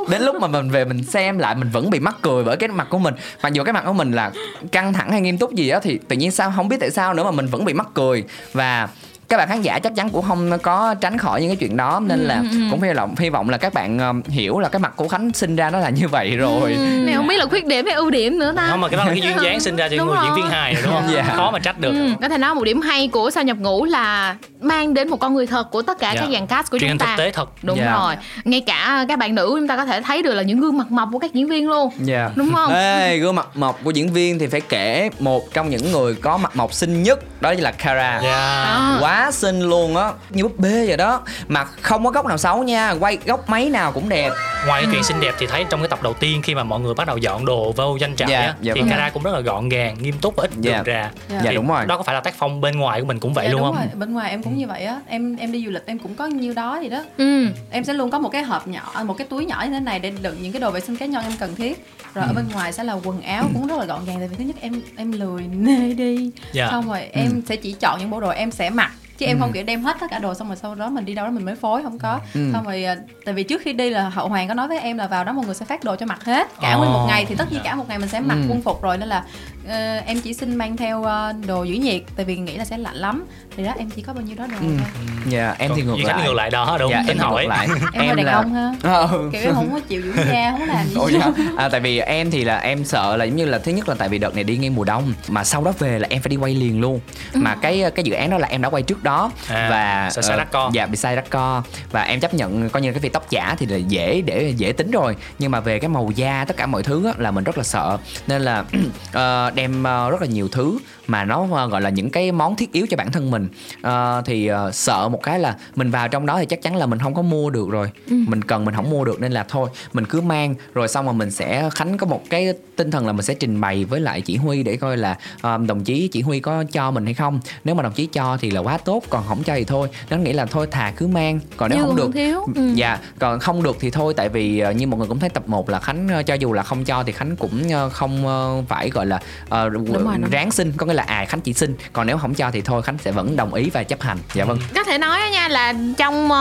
[0.09, 2.69] đến lúc mà mình về mình xem lại mình vẫn bị mắc cười bởi cái
[2.69, 3.13] mặt của mình.
[3.43, 4.31] Mặc dù cái mặt của mình là
[4.71, 7.13] căng thẳng hay nghiêm túc gì á, thì tự nhiên sao, không biết tại sao
[7.13, 8.23] nữa mà mình vẫn bị mắc cười.
[8.53, 8.87] Và
[9.33, 11.99] các bạn khán giả chắc chắn cũng không có tránh khỏi những cái chuyện đó
[12.07, 12.67] nên là Ừ, ừ, ừ.
[12.71, 15.33] cũng hy vọng hy vọng là các bạn ờ, hiểu là cái mặt của Khánh
[15.33, 16.75] sinh ra nó là như vậy rồi
[17.05, 19.03] Này không biết là khuyết điểm hay ưu điểm nữa ta Không mà cái đó
[19.03, 20.37] là cái duyên dáng sinh ra cho Đúng người diễn rồi.
[20.41, 21.03] viên hài rồi đúng không?
[21.13, 21.33] Dạ.
[21.35, 21.91] Khó mà trách được.
[21.91, 25.17] Ừ, có thể nói một điểm hay của sao nhập ngũ là mang đến một
[25.19, 26.21] con người thật của tất cả Dạ.
[26.21, 27.49] các dàn cast của chúng ta thực tế thật.
[27.63, 27.91] đúng Dạ.
[27.99, 30.77] rồi ngay cả các bạn nữ chúng ta có thể thấy được là những gương
[30.77, 32.29] mặt mộc của các diễn viên luôn Dạ.
[32.35, 32.73] Đúng không?
[32.73, 36.37] Ê, gương mặt mộc của diễn viên thì phải kể một trong những người có
[36.37, 38.19] mặt mộc xinh nhất đó là Kara.
[38.23, 38.63] Dạ.
[38.65, 38.97] Đó.
[39.01, 41.21] Quá xinh luôn á, như búp bê vậy đó.
[41.47, 44.29] Mà không có góc nào xấu nha, quay góc máy nào cũng đẹp.
[44.67, 46.79] Ngoài cái chuyện xinh đẹp thì thấy trong cái tập đầu tiên khi mà mọi
[46.79, 48.89] người bắt đầu dọn đồ vô danh trại Dạ, á, dạ thì vâng.
[48.89, 50.73] Kara cũng rất là gọn gàng, nghiêm túc và ít Dạ.
[50.75, 51.11] đường ra.
[51.29, 51.35] Dạ.
[51.43, 51.85] Dạ Thì đúng rồi.
[51.85, 53.67] Đó có phải là tác phong bên ngoài của mình cũng vậy Dạ, luôn đúng
[53.73, 53.77] không?
[53.85, 56.15] rồi bên ngoài em cũng như vậy á em em đi du lịch em cũng
[56.15, 59.13] có nhiêu đó gì đó ừ em sẽ luôn có một cái hộp nhỏ một
[59.17, 61.23] cái túi nhỏ như thế này để đựng những cái đồ vệ sinh cá nhân
[61.23, 62.29] em cần thiết rồi Ừ.
[62.31, 64.43] ở bên ngoài sẽ là quần áo cũng rất là gọn gàng tại vì thứ
[64.43, 66.67] nhất em em lười nê đi Dạ.
[66.71, 69.51] xong rồi em sẽ chỉ chọn những bộ đồ em sẽ mặc chứ em không
[69.53, 71.45] kiểu đem hết tất cả đồ xong rồi sau đó mình đi đâu đó mình
[71.45, 72.49] mới phối không có Ừ.
[72.53, 72.95] xong rồi à,
[73.25, 75.33] tại vì trước khi đi là hậu hoàng có nói với em là vào đó
[75.33, 77.07] mọi người sẽ phát đồ cho mặc hết cả nguyên một Ồ.
[77.07, 78.45] ngày thì tất nhiên cả một ngày mình sẽ mặc Ừ.
[78.49, 79.25] quân phục rồi nên là
[79.67, 82.77] ờ, em chỉ xin mang theo ờ, đồ giữ nhiệt tại vì nghĩ là sẽ
[82.77, 83.25] lạnh lắm
[83.57, 84.65] thì đó em chỉ có bao nhiêu đó đồ Ừ.
[84.77, 84.87] thôi
[85.29, 86.27] Dạ, em thì Còn ngược Duy Khánh lại.
[86.27, 87.47] ngược lại đó đúng Dạ, em tính thì ngược hỏi.
[87.47, 87.67] lại.
[87.93, 89.09] em, đàn là- ông ha Ờ.
[89.33, 91.31] kiểu em không có chịu dưỡng da không có làm gì hết.
[91.37, 91.43] dạ.
[91.57, 93.95] à, tại vì em thì là em sợ là giống như là thứ nhất là
[93.97, 96.29] tại vì đợt này đi ngay mùa đông mà sau đó về là em phải
[96.29, 96.99] đi quay liền luôn
[97.33, 100.21] mà cái cái dự án đó là em đã quay trước đó À, và sợ
[100.21, 100.69] sai ờ, đắt co.
[100.73, 103.55] dạ bị sai co và em chấp nhận coi như là cái việc tóc giả
[103.59, 106.65] thì là dễ để dễ tính rồi nhưng mà về cái màu da tất cả
[106.65, 107.97] mọi thứ á, là mình rất là sợ
[108.27, 108.63] nên là
[109.13, 110.77] ờ, đem ờ, rất là nhiều thứ
[111.13, 113.47] mà nó ờ, gọi là những cái món thiết yếu cho bản thân mình
[113.81, 116.85] Ờ, thì ờ, sợ một cái là mình vào trong đó thì chắc chắn là
[116.85, 118.15] mình không có mua được rồi Ừ.
[118.27, 121.13] mình cần mình không mua được nên là thôi mình cứ mang rồi xong rồi
[121.13, 124.21] mình sẽ khánh có một cái tinh thần là mình sẽ trình bày với lại
[124.21, 127.39] chỉ huy để coi là ờ, đồng chí chỉ huy có cho mình hay không
[127.63, 130.17] nếu mà đồng chí cho thì là quá tốt còn không cho thì thôi nó
[130.17, 132.39] nghĩ là thôi thà cứ mang còn nếu Như không được thiếu.
[132.55, 132.71] Ừ.
[132.75, 135.43] dạ còn không được thì thôi tại vì ờ, như mọi người cũng thấy tập
[135.47, 138.63] 1 là khánh ờ, cho dù là không cho thì khánh cũng ờ, không ờ,
[138.69, 140.29] phải gọi là ờ, rồi, đúng.
[140.31, 142.81] ráng xin có nghĩa là à khánh chỉ xin còn nếu không cho thì thôi
[142.81, 144.17] khánh sẽ vẫn đồng ý và chấp hành.
[144.33, 144.59] Dạ vâng.
[144.75, 146.31] Có thể nói nha là trong uh,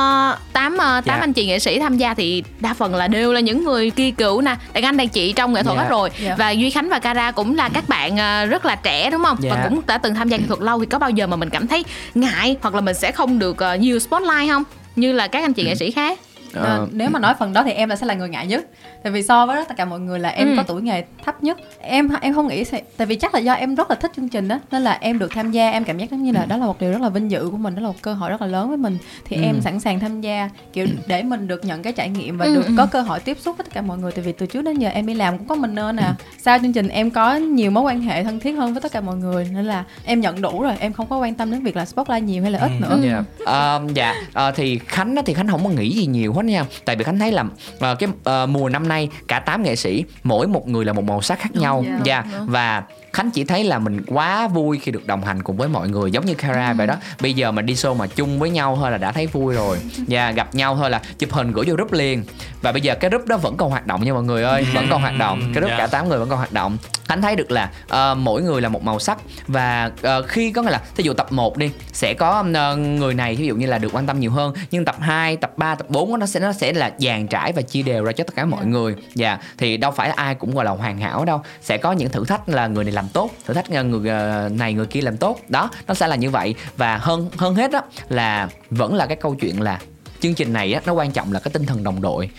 [0.53, 1.15] 8 tám Dạ.
[1.21, 4.11] anh chị nghệ sĩ tham gia thì đa phần là đều là những người kỳ
[4.11, 4.57] cựu nè.
[4.73, 5.83] Đàn anh đàn chị trong nghệ thuật Dạ.
[5.83, 6.11] hết rồi.
[6.23, 6.35] Dạ.
[6.39, 9.37] và duy khánh và cara cũng là các bạn ờ, rất là trẻ đúng không?
[9.41, 9.51] Dạ.
[9.51, 11.51] và cũng đã từng tham gia nghệ thuật lâu thì có bao giờ mà mình
[11.51, 11.85] cảm thấy
[12.15, 14.63] ngại hoặc là mình sẽ không được ờ, nhiều spotlight không?
[14.97, 16.19] Như là các anh chị nghệ sĩ khác
[16.55, 18.67] Ờ, nếu mà nói phần đó thì em là sẽ là người ngại nhất.
[19.03, 20.55] Tại vì so với tất cả mọi người là em Ừ.
[20.57, 21.59] có tuổi nghề thấp nhất.
[21.81, 24.29] Em em không nghĩ sẽ tại vì chắc là do em rất là thích chương
[24.29, 26.57] trình đó nên là em được tham gia em cảm giác giống như là đó
[26.57, 28.41] là một điều rất là vinh dự của mình đó là một cơ hội rất
[28.41, 28.99] là lớn với mình.
[29.25, 29.43] Thì Ừ.
[29.43, 32.55] em sẵn sàng tham gia kiểu để mình được nhận cái trải nghiệm và Ừ,
[32.55, 32.75] được ừ.
[32.77, 34.13] có cơ hội tiếp xúc với tất cả mọi người.
[34.13, 36.15] Tại vì từ trước đến giờ em đi làm cũng có mình nên à.
[36.39, 39.01] Sau chương trình em có nhiều mối quan hệ thân thiết hơn với tất cả
[39.01, 40.73] mọi người nên là em nhận đủ rồi.
[40.81, 42.99] Em không có quan tâm đến việc là spotlight nhiều hay là ít nữa.
[43.03, 44.15] Dạ, Ờ, dạ.
[44.33, 46.65] Ờ, thì Khánh thì Khánh không có nghĩ gì nhiều hết nha.
[46.85, 47.45] Tại vì Khánh thấy là
[47.79, 51.05] ờ, cái ờ, mùa năm nay cả 8 nghệ sĩ mỗi một người là một
[51.05, 51.85] màu sắc khác nhau.
[51.87, 52.25] Dạ, dạ.
[52.39, 52.47] Đúng.
[52.47, 52.83] và
[53.13, 56.11] Khánh chỉ thấy là mình quá vui khi được đồng hành cùng với mọi người
[56.11, 56.95] giống như Kara vậy đó.
[57.21, 59.79] Bây giờ mà đi show mà chung với nhau thôi là đã thấy vui rồi.
[60.07, 62.25] Dạ gặp nhau thôi là chụp hình gửi vô group liền.
[62.63, 64.87] Và bây giờ cái group đó vẫn còn hoạt động nha mọi người ơi vẫn
[64.91, 65.41] còn hoạt động.
[65.55, 65.77] Cái group Dạ.
[65.79, 66.77] cả 8 người vẫn còn hoạt động.
[67.09, 69.19] Khánh thấy được là ờ, mỗi người là một màu sắc.
[69.47, 73.15] Và ờ, khi có nghĩa là thí dụ tập 1 đi sẽ có ờ, người
[73.15, 74.55] này ví dụ như là được quan tâm nhiều hơn.
[74.71, 77.63] Nhưng tập 2, tập 3, tập 4 nó sẽ nó sẽ là dàn trải và
[77.63, 78.95] chia đều ra cho tất cả mọi người.
[79.15, 81.43] Dạ thì đâu phải ai cũng gọi là hoàn hảo đâu.
[81.63, 84.49] Sẽ có những thử thách là người này làm tốt, thử thách ờ, người ờ,
[84.53, 85.41] này người kia làm tốt.
[85.49, 89.17] Đó, nó sẽ là như vậy và hơn hơn hết đó là vẫn là cái
[89.17, 89.81] câu chuyện là
[90.23, 92.31] chương trình này á, nó quan trọng là cái tinh thần đồng đội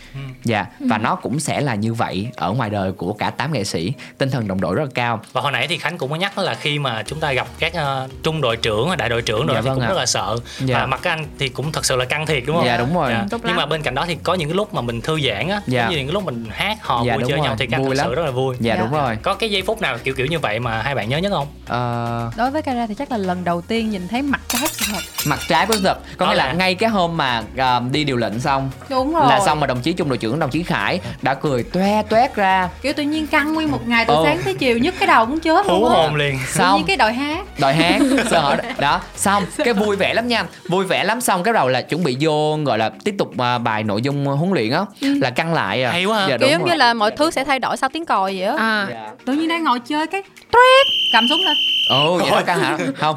[0.44, 3.64] dạ và nó cũng sẽ là như vậy ở ngoài đời của cả 8 nghệ
[3.64, 6.16] sĩ tinh thần đồng đội rất là cao và hồi nãy thì khánh cũng có
[6.16, 9.22] nhắc đó là khi mà chúng ta gặp các ờ, trung đội trưởng đại đội
[9.22, 9.88] trưởng rồi Dạ thì vâng cũng ạ.
[9.90, 10.80] rất là sợ Dạ.
[10.80, 12.94] và mặt các anh thì cũng thật sự là căng thiệt đúng không Dạ, đúng
[12.96, 13.14] rồi.
[13.30, 13.58] Tốt nhưng lắm.
[13.58, 15.82] mà bên cạnh đó thì có những cái lúc mà mình thư giãn á Dạ.
[15.82, 17.48] giống như những cái lúc mình hát hò Dạ, vui chơi rồi.
[17.48, 18.08] nhau thì các anh Vui thật lắm.
[18.10, 18.82] sự rất là vui dạ Dạ.
[18.82, 21.18] đúng rồi có cái giây phút nào kiểu kiểu như vậy mà hai bạn nhớ
[21.18, 24.42] nhất không Ờ, đối với Kara thì chắc là lần đầu tiên nhìn thấy mặt
[24.48, 27.44] trái sự thật mặt trái của thật có nghĩa là là- ngay cái hôm mà
[27.80, 28.72] đi điều lệnh xong.
[28.90, 29.26] Đúng rồi.
[29.30, 32.36] là xong mà đồng chí trung đội trưởng đồng chí khải đã cười toe toét
[32.36, 32.70] ra.
[32.82, 34.26] Kiểu tự nhiên căng nguyên một ngày từ Ồ.
[34.26, 36.38] sáng tới chiều nhức cái đầu cũng chết hú hồn liền.
[36.48, 36.78] Tự xong.
[36.78, 37.46] nhiên cái đội hát.
[37.60, 38.00] Đòi hát
[38.30, 39.44] sợ đó xong.
[39.58, 40.46] Cái vui vẻ lắm nha.
[40.70, 43.58] Vui vẻ lắm xong cái đầu là chuẩn bị vô gọi là tiếp tục à,
[43.58, 44.82] bài nội dung huấn luyện á.
[45.02, 45.92] Là căng lại à.
[45.92, 46.70] Hay quá dạ, kiểu đúng giống rồi.
[46.70, 48.56] như là mọi thứ sẽ thay đổi sau tiếng còi vậy á.
[48.58, 49.10] À, Dạ.
[49.26, 50.22] tự nhiên đang ngồi chơi cái
[50.52, 51.56] tuyết cầm súng lên
[51.90, 52.78] ồ vậy đó căng hả?
[53.00, 53.16] Không.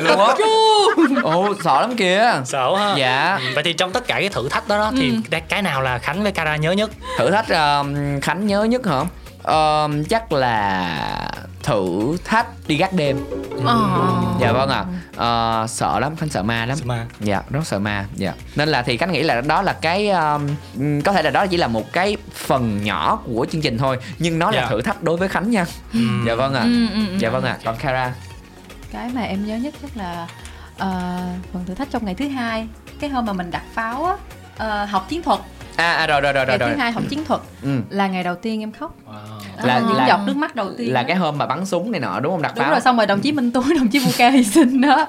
[0.00, 0.34] Luôn á?
[1.22, 2.32] Ồ sợ lắm kìa.
[2.44, 2.94] Sợ ha.
[2.96, 3.38] Dạ.
[3.40, 5.82] Ừ, vậy thì trong tất cả cái thử thách đó, đó thì cái- cái nào
[5.82, 6.90] là khánh với cara nhớ nhất?
[7.18, 7.84] Thử thách ờ,
[8.22, 9.00] khánh nhớ nhất hả
[9.42, 11.30] Ờ, chắc là
[11.62, 13.20] thử thách đi gác đêm.
[13.66, 13.78] Ờ.
[14.40, 14.84] dạ vâng ạ.
[15.16, 16.76] Ờ, sợ lắm khánh sợ ma lắm.
[16.78, 17.06] Sợ ma.
[17.20, 18.04] dạ rất sợ ma.
[18.14, 18.32] Dạ.
[18.56, 20.46] Nên là thì khánh nghĩ là đó là cái um,
[21.04, 24.38] có thể là đó chỉ là một cái phần nhỏ của chương trình thôi nhưng
[24.38, 24.66] nó là Dạ.
[24.68, 25.64] thử thách đối với khánh nha.
[26.26, 26.62] Dạ vâng ạ.
[26.62, 27.16] Ừ, ừ, ừ.
[27.18, 27.56] dạ vâng ạ.
[27.64, 28.12] Còn kara?
[28.92, 30.26] Cái mà em nhớ nhất chắc là
[30.78, 31.18] ờ,
[31.52, 32.68] phần thử thách trong ngày thứ hai
[33.00, 34.14] cái hôm mà mình đặt pháo á
[34.58, 35.40] ờ, học chiến thuật
[35.76, 37.40] à, à rồi rồi rồi rồi ngày rồi thứ hai học chiến thuật.
[37.62, 37.78] Ừ.
[37.90, 38.96] là ngày đầu tiên em khóc.
[39.64, 41.06] Là- Ờ, những là- giọt nước mắt đầu tiên là á.
[41.08, 42.42] cái hôm mà bắn súng này nọ đúng không?
[42.42, 42.70] Đặt đúng pháo.
[42.70, 45.08] rồi xong rồi đồng chí minh tú đồng chí vu ca hy sinh đó.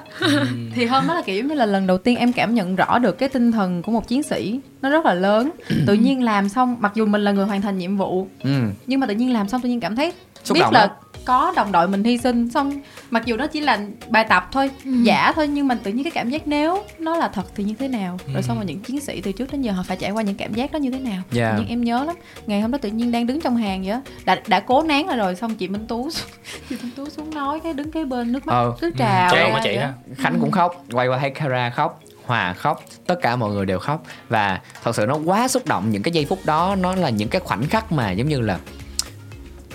[0.74, 3.18] Thì hôm đó là kiểu như là lần đầu tiên em cảm nhận rõ được
[3.18, 4.60] cái tinh thần của một chiến sĩ.
[4.82, 5.50] Nó rất là lớn.
[5.86, 8.50] Tự nhiên làm xong mặc dù mình là người hoàn thành nhiệm vụ ừ.
[8.86, 10.12] nhưng mà tự nhiên làm xong tự nhiên cảm thấy
[10.44, 10.90] Xúc biết động là lắm.
[11.24, 12.50] có đồng đội mình hy sinh.
[12.50, 12.80] Xong
[13.12, 14.90] mặc dù nó chỉ là bài tập thôi Ừ.
[15.02, 17.74] giả thôi nhưng mà tự nhiên cái cảm giác nếu nó là thật thì như
[17.78, 18.32] thế nào Ừ.
[18.32, 20.34] rồi xong rồi những chiến sĩ từ trước đến giờ họ phải trải qua những
[20.36, 21.52] cảm giác đó như thế nào Dạ.
[21.52, 23.90] tự nhiên em nhớ lắm ngày hôm đó tự nhiên đang đứng trong hàng vậy
[23.90, 26.08] á đã, đã cố nén rồi rồi xong chị Minh Tú
[26.70, 28.72] chị Minh Tú xuống nói cái đứng kế bên nước mắt Ờ.
[28.80, 29.88] cứ trào mà chị đó.
[30.16, 33.78] khánh cũng khóc quay qua thấy kara khóc hòa khóc tất cả mọi người đều
[33.78, 37.08] khóc và thật sự nó quá xúc động những cái giây phút đó nó là
[37.10, 38.58] những cái khoảnh khắc mà giống như là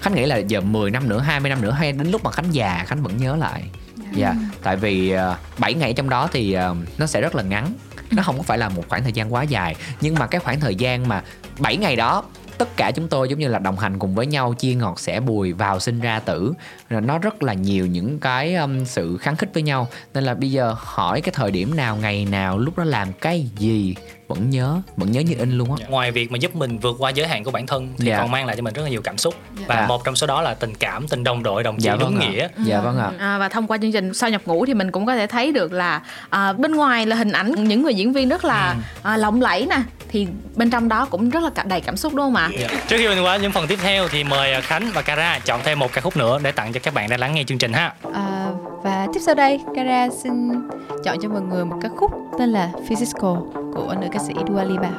[0.01, 2.53] khánh nghĩ là giờ 10 năm nữa 20 năm nữa hay đến lúc mà khánh
[2.53, 3.63] già khánh vẫn nhớ lại.
[4.13, 4.35] Dạ.
[4.63, 5.19] Tại vì uh,
[5.59, 7.73] 7 ngày trong đó thì ờ, nó sẽ rất là ngắn.
[8.11, 9.75] Nó không có phải là một khoảng thời gian quá dài.
[10.01, 11.23] Nhưng mà cái khoảng thời gian mà
[11.59, 12.23] 7 ngày đó
[12.57, 15.19] tất cả chúng tôi giống như là đồng hành cùng với nhau chia ngọt sẻ
[15.19, 16.53] bùi vào sinh ra tử.
[16.89, 19.87] Rồi nó rất là nhiều những cái um, sự kháng khích với nhau.
[20.13, 23.49] Nên là bây giờ hỏi cái thời điểm nào ngày nào lúc đó làm cái
[23.57, 23.95] gì
[24.27, 27.09] vẫn nhớ vẫn nhớ như in luôn á ngoài việc mà giúp mình vượt qua
[27.09, 28.17] giới hạn của bản thân thì Dạ.
[28.17, 29.35] còn mang lại cho mình rất là nhiều cảm xúc
[29.67, 29.87] và Dạ.
[29.87, 32.27] một trong số đó là tình cảm tình đồng đội đồng chí Dạ đúng ạ.
[32.29, 34.91] nghĩa dạ vâng ạ À, và thông qua chương trình sau nhập ngũ thì mình
[34.91, 38.13] cũng có thể thấy được là à, bên ngoài là hình ảnh những người diễn
[38.13, 39.77] viên rất là à, lộng lẫy nè
[40.09, 42.49] thì bên trong đó cũng rất là đầy cảm xúc đúng không ạ?
[42.59, 42.67] Dạ.
[42.87, 45.59] Trước khi mình qua những phần tiếp theo thì mời à, Khánh và Cara chọn
[45.63, 47.73] thêm một ca khúc nữa để tặng cho các bạn đang lắng nghe chương trình
[47.73, 47.93] ha.
[48.13, 48.47] À,
[48.83, 50.49] và tiếp sau đây, Kara xin
[51.03, 53.35] chọn cho mọi người một ca khúc tên là Physical
[53.75, 54.97] của nữ ca kasih dua libah.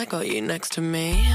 [0.00, 1.28] I got you next to me?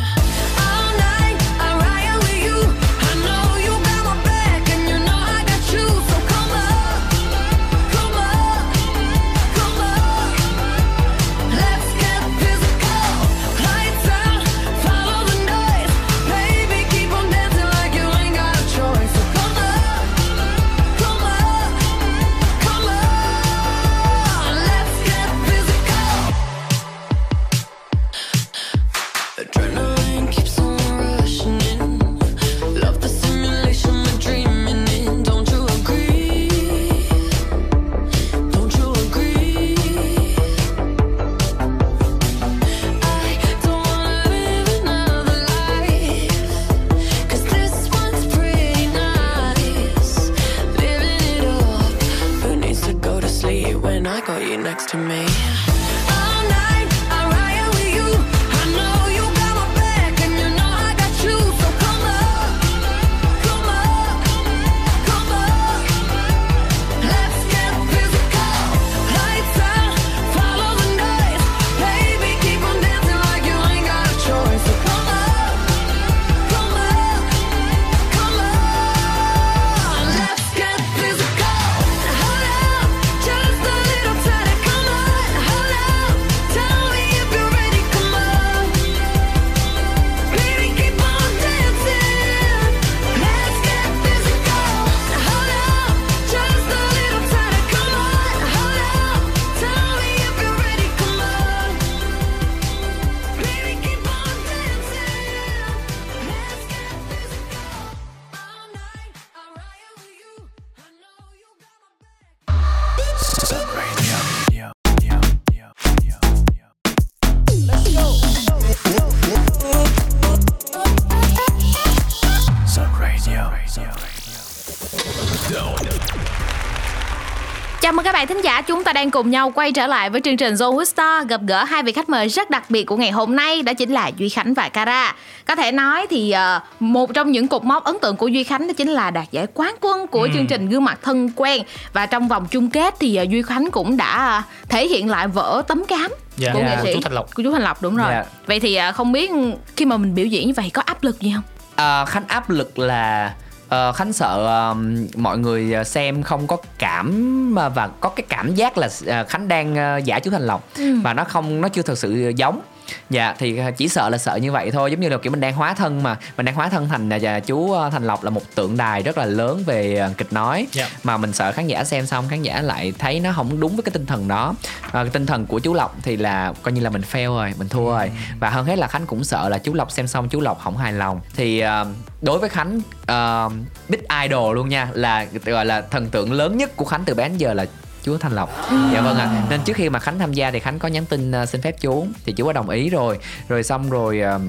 [129.06, 131.84] Đang cùng nhau quay trở lại với chương trình Zone with Star gặp gỡ hai
[131.84, 134.54] vị khách mời rất đặc biệt của ngày hôm nay đó chính là Duy Khánh
[134.54, 135.16] và Cara.
[135.48, 138.68] Có thể nói thì ờ, một trong những cột mốc ấn tượng của Duy Khánh
[138.68, 140.30] đó chính là đạt giải quán quân của Ừ.
[140.34, 143.72] chương trình Gương mặt thân quen và trong vòng chung kết thì ờ, Duy Khánh
[143.72, 147.00] cũng đã thể hiện lại vở tấm cám Dạ, của dạ, nghệ của sĩ chú
[147.04, 147.36] Thành Lộc.
[147.36, 148.08] của chú Thành Lộc đúng rồi.
[148.12, 148.24] Dạ.
[148.48, 149.32] Vậy thì ờ, không biết
[149.76, 151.44] khi mà mình biểu diễn như vậy có áp lực gì không?
[151.76, 153.34] À, Khánh áp lực là
[153.70, 154.76] ờ, Khánh sợ ờ,
[155.16, 158.90] mọi người ờ, xem không có cảm và có cái cảm giác là
[159.30, 161.00] Khánh đang giả chú Thành Lộc Ừ.
[161.04, 162.62] và nó không nó chưa thực sự giống
[163.10, 164.92] dạ thì ờ, chỉ sợ là sợ như vậy thôi.
[164.92, 166.18] Giống như là kiểu mình đang hóa thân mà.
[166.38, 169.18] Mình đang hóa thân thành là chú ờ, Thành Lộc là một tượng đài rất
[169.18, 170.68] là lớn về kịch nói.
[170.72, 170.90] Dạ.
[171.04, 173.84] mà mình sợ khán giả xem xong khán giả lại thấy nó không đúng với
[173.84, 174.56] cái tinh thần đó.
[174.92, 177.54] Ờ, cái tinh thần của chú Lộc thì là coi như là mình fail rồi
[177.58, 178.12] mình thua rồi.
[178.40, 180.78] Và hơn hết là Khánh cũng sợ là chú Lộc xem xong chú Lộc không
[180.78, 181.22] hài lòng.
[181.36, 181.86] Thì ờ,
[182.22, 183.54] đối với Khánh uh,
[183.90, 187.30] big idol luôn nha là gọi là thần tượng lớn nhất của Khánh từ bé
[187.30, 187.66] đến giờ là
[188.06, 188.50] chú Thanh Lộc
[188.94, 191.32] dạ vâng ạ nên trước khi mà Khánh tham gia thì Khánh có nhắn tin
[191.32, 194.40] ờ, xin phép chú thì chú có đồng ý rồi rồi xong rồi ờ,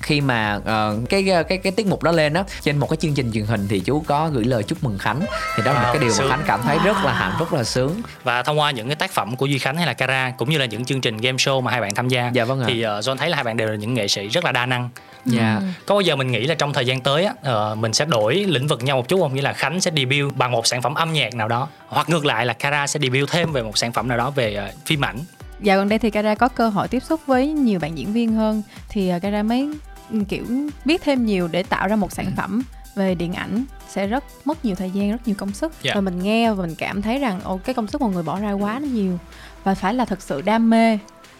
[0.00, 3.14] khi mà ờ, cái cái cái tiết mục đó lên á trên một cái chương
[3.14, 5.20] trình truyền hình thì chú có gửi lời chúc mừng Khánh
[5.56, 6.28] thì đó là một cái điều mà.
[6.28, 8.96] Khánh cảm thấy rất là hạnh phúc rất là sướng Và thông qua những cái
[8.96, 11.36] tác phẩm của Duy Khánh hay là Cara cũng như là những chương trình game
[11.36, 12.64] show mà hai bạn tham gia Dạ vâng ạ.
[12.68, 14.66] thì uh, John thấy là hai bạn đều là những nghệ sĩ rất là đa
[14.66, 14.88] năng.
[15.26, 15.60] Dạ.
[15.86, 18.34] Có bao giờ mình nghĩ là trong thời gian tới á, ờ, mình sẽ đổi
[18.34, 19.34] lĩnh vực nhau một chút không?
[19.34, 22.24] Nghĩa là Khánh sẽ debut bằng một sản phẩm âm nhạc nào đó hoặc ngược
[22.26, 25.04] lại là Cara sẽ debut thêm về một sản phẩm nào đó về ờ, phim
[25.04, 25.16] ảnh.
[25.60, 28.32] dạo gần đây thì Kara có cơ hội tiếp xúc với nhiều bạn diễn viên
[28.32, 29.68] hơn thì uh, Kara mới
[30.10, 30.44] ừ, kiểu
[30.84, 32.62] biết thêm nhiều để tạo ra một sản phẩm
[32.94, 35.92] về điện ảnh sẽ rất mất nhiều thời gian rất nhiều công sức Dạ.
[35.94, 38.38] và mình nghe và mình cảm thấy rằng ô cái công sức mọi người bỏ
[38.40, 39.18] ra quá nó nhiều
[39.64, 40.98] và phải là thực sự đam mê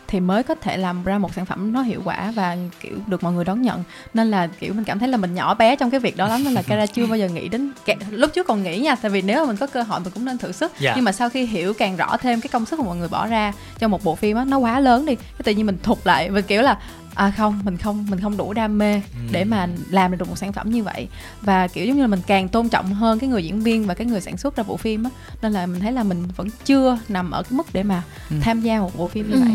[0.08, 3.22] thì mới có thể làm ra một sản phẩm nó hiệu quả và kiểu được
[3.22, 3.84] mọi người đón nhận
[4.14, 6.44] nên là kiểu mình cảm thấy là mình nhỏ bé trong cái việc đó lắm
[6.44, 7.72] nên là Kara chưa bao giờ nghĩ đến
[8.10, 10.24] lúc trước còn nghĩ nha tại vì nếu mà mình có cơ hội mình cũng
[10.24, 10.92] nên thử sức Dạ.
[10.96, 13.26] nhưng mà sau khi hiểu càng rõ thêm cái công sức mà mọi người bỏ
[13.26, 15.98] ra cho một bộ phim á nó quá lớn đi cái tự nhiên mình thụt
[16.04, 16.78] lại mình kiểu là
[17.14, 19.00] à không mình không mình không đủ đam mê
[19.32, 21.08] để mà làm được một sản phẩm như vậy.
[21.42, 23.94] Và kiểu giống như là mình càng tôn trọng hơn cái người diễn viên và
[23.94, 25.10] cái người sản xuất ra bộ phim á
[25.42, 28.02] nên là mình thấy là mình vẫn chưa nằm ở cái mức để mà
[28.40, 29.52] tham gia một bộ phim như vậy.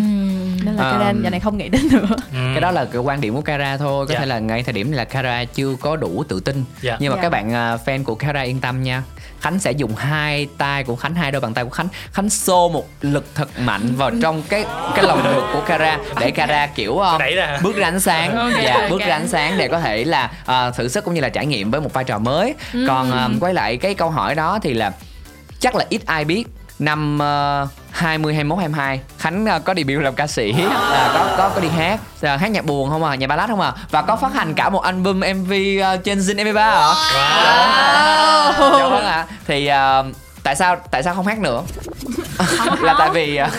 [0.65, 0.91] Nên là.
[0.91, 2.07] Kara giờ này không nghĩ đến nữa.
[2.31, 4.07] Cái đó là cái quan điểm của Kara thôi.
[4.07, 4.19] Có Dạ.
[4.19, 6.63] thể là ngay thời điểm này là Kara chưa có đủ tự tin.
[6.81, 6.97] Dạ.
[6.99, 7.21] nhưng mà Dạ.
[7.21, 9.03] các bạn à, fan của Kara yên tâm nha
[9.43, 11.87] Khánh sẽ dùng hai tay của Khánh hai đôi bàn tay của Khánh.
[12.11, 14.65] Khánh xô một lực thật mạnh vào trong cái
[14.95, 17.45] cái lòng ngực của Kara để Kara kiểu ra.
[17.45, 17.59] hả?
[17.63, 18.35] bước ra ánh sáng.
[18.37, 18.89] Ok, dạ ok.
[18.89, 21.45] bước ra ánh sáng để có thể là ờ, thử sức cũng như là trải
[21.45, 22.55] nghiệm với một vai trò mới.
[22.87, 24.91] Còn ờ, quay lại cái câu hỏi đó thì là
[25.59, 26.43] chắc là ít ai biết
[26.79, 27.15] năm
[27.63, 30.53] uh, 20 21 22 Khánh ờ, có debut làm ca sĩ.
[30.69, 31.99] À, có có có đi hát.
[32.21, 33.73] À, hát nhạc buồn không à nhạc ballad không à.
[33.91, 36.93] Và có phát hành cả một album MV ờ, trên Zin MP3 hả
[38.59, 38.79] Wow.
[38.79, 39.25] dạ vâng ạ.
[39.47, 40.05] Thì ờ,
[40.43, 41.63] tại sao tại sao không hát nữa?
[42.81, 43.49] Là tại vì ờ,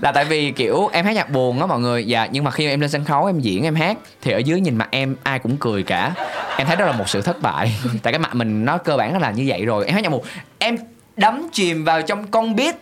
[0.00, 2.06] là tại vì kiểu em hát nhạc buồn á mọi người.
[2.06, 4.60] Dạ nhưng mà khi em lên sân khấu em diễn em hát thì ở dưới
[4.60, 6.12] nhìn mặt em ai cũng cười cả.
[6.56, 7.74] Em thấy đó là một sự thất bại.
[8.02, 9.86] Tại cái mặt mình nó cơ bản nó là như vậy rồi.
[9.86, 10.24] Em hát nhạc buồn.
[10.58, 10.76] Em
[11.16, 12.76] đắm chìm vào trong con beat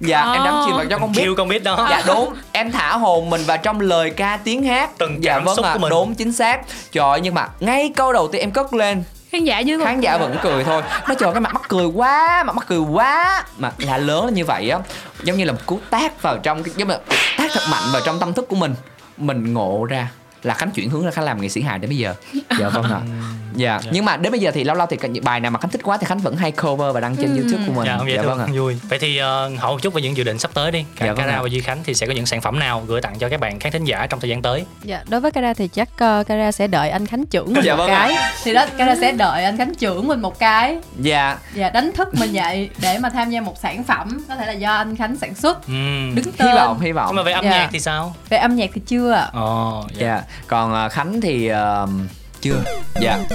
[0.00, 1.86] dạ em đắm chìm vào trong con beat Kêu con biết đó.
[1.90, 2.34] Dạ đúng.
[2.52, 4.90] Em thả hồn mình vào trong lời ca tiếng hát.
[4.98, 5.90] Từng dạ cảm vâng xúc ạ của mình.
[5.90, 6.60] đúng chính xác.
[6.92, 9.04] Trời ơi, nhưng mà ngay câu đầu tiên em cất lên.
[9.32, 10.82] Khán giả dưới khán giả vẫn cười thôi.
[11.08, 13.44] Nó trời cái mặt mắc cười quá mặt mắc cười quá.
[13.58, 14.78] Mà là lớn lên như vậy á
[15.22, 17.00] giống như là một cú tát vào trong cái giống như là
[17.38, 18.74] tát thật mạnh vào trong tâm thức của mình.
[19.16, 20.08] Mình ngộ ra
[20.42, 22.14] là khánh chuyển hướng ra khánh làm nghệ sĩ hài đến bây giờ.
[22.58, 23.00] Dạ vâng ạ
[23.54, 25.70] dạ nhưng mà đến bây giờ thì lâu lâu thì những bài nào mà khánh
[25.70, 28.22] thích quá thì khánh vẫn hay cover và đăng trên youtube của mình Dạ, dạ
[28.22, 28.76] thương, vâng ạ vui.
[28.88, 29.24] Vậy thì uh,
[29.60, 30.84] hỏi một chút về những dự định sắp tới đi.
[30.96, 31.42] Cả Dạ, vâng Cara ạ.
[31.42, 33.58] và Duy Khánh thì sẽ có những sản phẩm nào gửi tặng cho các bạn
[33.60, 34.64] khán thính giả trong thời gian tới?
[34.82, 37.72] Dạ, đối với Kara thì chắc uh, Kara sẽ đợi anh Khánh trưởng mình Dạ
[37.76, 38.06] một vâng ạ.
[38.08, 38.32] cái.
[38.44, 42.08] Thì đó Kara sẽ đợi anh Khánh trưởng mình một cái dạ và đánh thức
[42.20, 45.16] mình dậy để mà tham gia một sản phẩm có thể là do anh Khánh
[45.16, 45.66] sản xuất.
[45.66, 46.14] Ừm.
[46.14, 46.48] Đứng tên.
[46.48, 47.50] hy vọng hy vọng Nhưng mà về âm Dạ.
[47.50, 48.14] nhạc thì sao?
[48.28, 49.28] Về âm nhạc thì chưa ạ.
[49.32, 50.06] Ồ, dạ.
[50.06, 51.88] dạ còn ờ, khánh thì ờ,
[52.44, 52.62] chưa
[53.00, 53.18] dạ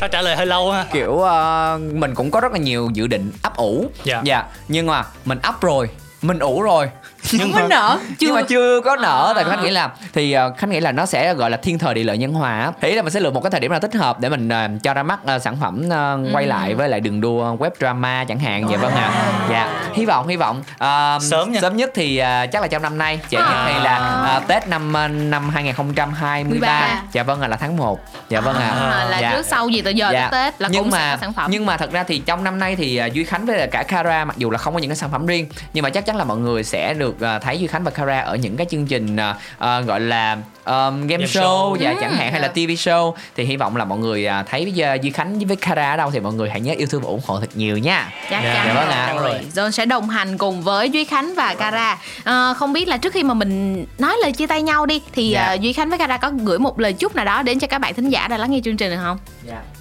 [0.00, 0.86] Sao trả lời hơi lâu ha?
[0.92, 4.20] kiểu ờ, mình cũng có rất là nhiều dự định ấp ủ Dạ.
[4.24, 5.88] dạ nhưng mà mình ấp rồi
[6.22, 6.90] mình ủ rồi
[7.32, 7.98] nhưng Mới nở.
[8.20, 8.80] nhưng mà chưa.
[8.80, 11.56] có nở tại khánh nghĩ là thì ờ, khánh nghĩ là nó sẽ gọi là
[11.56, 13.70] thiên thời địa lợi nhân hòa ý là mình sẽ lựa một cái thời điểm
[13.70, 16.74] nào thích hợp để mình ờ, cho ra mắt ờ, sản phẩm ờ, quay lại
[16.74, 18.66] với lại đường đua web drama chẳng hạn.
[18.70, 19.10] Dạ vâng ạ.
[19.50, 19.82] Dạ.
[19.94, 20.62] Hy vọng hy vọng.
[20.78, 21.60] Ờ, Sớm nha.
[21.60, 23.20] sớm nhất thì ờ, chắc là trong năm nay.
[23.30, 23.96] Trễ nhất thì là
[24.26, 27.02] ờ, tết năm ờ, năm 2023 13.
[27.12, 28.68] dạ vâng ạ là tháng 1 dạ vâng ạ.
[28.90, 29.30] À, là Dạ.
[29.32, 30.28] trước sau gì từ giờ Dạ.
[30.30, 31.50] tới tết là nhưng cũng mà sẽ có sản phẩm.
[31.50, 34.24] nhưng mà thật ra thì trong năm nay thì à, Duy Khánh với cả Kara
[34.24, 36.24] mặc dù là không có những cái sản phẩm riêng nhưng mà chắc chắn là
[36.24, 39.16] mọi người sẽ được à, thấy Duy Khánh và Kara ở những cái chương trình
[39.16, 40.32] à, à, gọi là
[40.64, 41.76] um, game, Game show, show.
[41.80, 41.96] và Ừ.
[42.00, 44.94] chẳng hạn hay là TV show thì hy vọng là mọi người thấy với à,
[44.94, 47.20] Duy Khánh với Kara ở đâu thì mọi người hãy nhớ yêu thương và ủng
[47.26, 48.10] hộ thật nhiều nha.
[48.30, 49.14] chắc Dạ, chắn dạ vâng ạ.
[49.20, 52.96] rồi John sẽ đồng hành cùng với Duy Khánh và Cara à, không biết là
[52.96, 55.42] trước khi mà mình nói lời chia tay nhau đi thì Dạ.
[55.44, 57.78] à, Duy Khánh với Cara có gửi một lời chúc nào đó đến cho các
[57.78, 59.18] bạn thính giả đang lắng nghe chương trình được không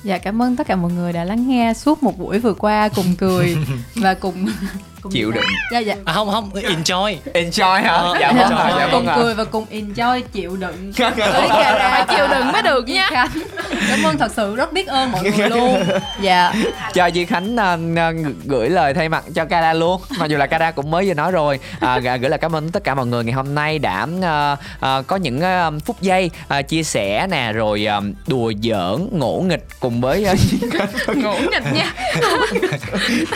[0.04, 2.90] Dạ cảm ơn tất cả mọi người đã lắng nghe suốt một buổi vừa qua
[2.96, 3.58] cùng cười
[3.96, 4.48] và cùng,
[5.02, 5.43] cùng Chịu đựng.
[5.72, 5.95] Dạ dạ.
[6.06, 7.16] À, không không, enjoy.
[7.34, 7.91] Enjoy hả?
[7.91, 9.16] Ờ, dạ vâng dạ cùng vâng ạ.
[9.16, 13.30] cười và cùng enjoy chịu đựng phải chịu đựng mới được nha Khánh.
[13.89, 15.84] cảm ơn thật sự rất biết ơn mọi người luôn
[16.22, 16.54] dạ
[16.93, 18.12] cho Duy Khánh à, à,
[18.45, 21.32] gửi lời thay mặt cho Kara luôn mặc dù là Kara cũng mới vừa nói
[21.32, 24.56] rồi à, gửi lời cảm ơn tất cả mọi người ngày hôm nay đã à,
[24.80, 29.43] à, có những à, phút giây à, chia sẻ nè rồi à, đùa giỡn ngỗ
[29.47, 30.34] nghịch cùng với à,
[30.72, 31.93] Khánh ngủ nghịch nha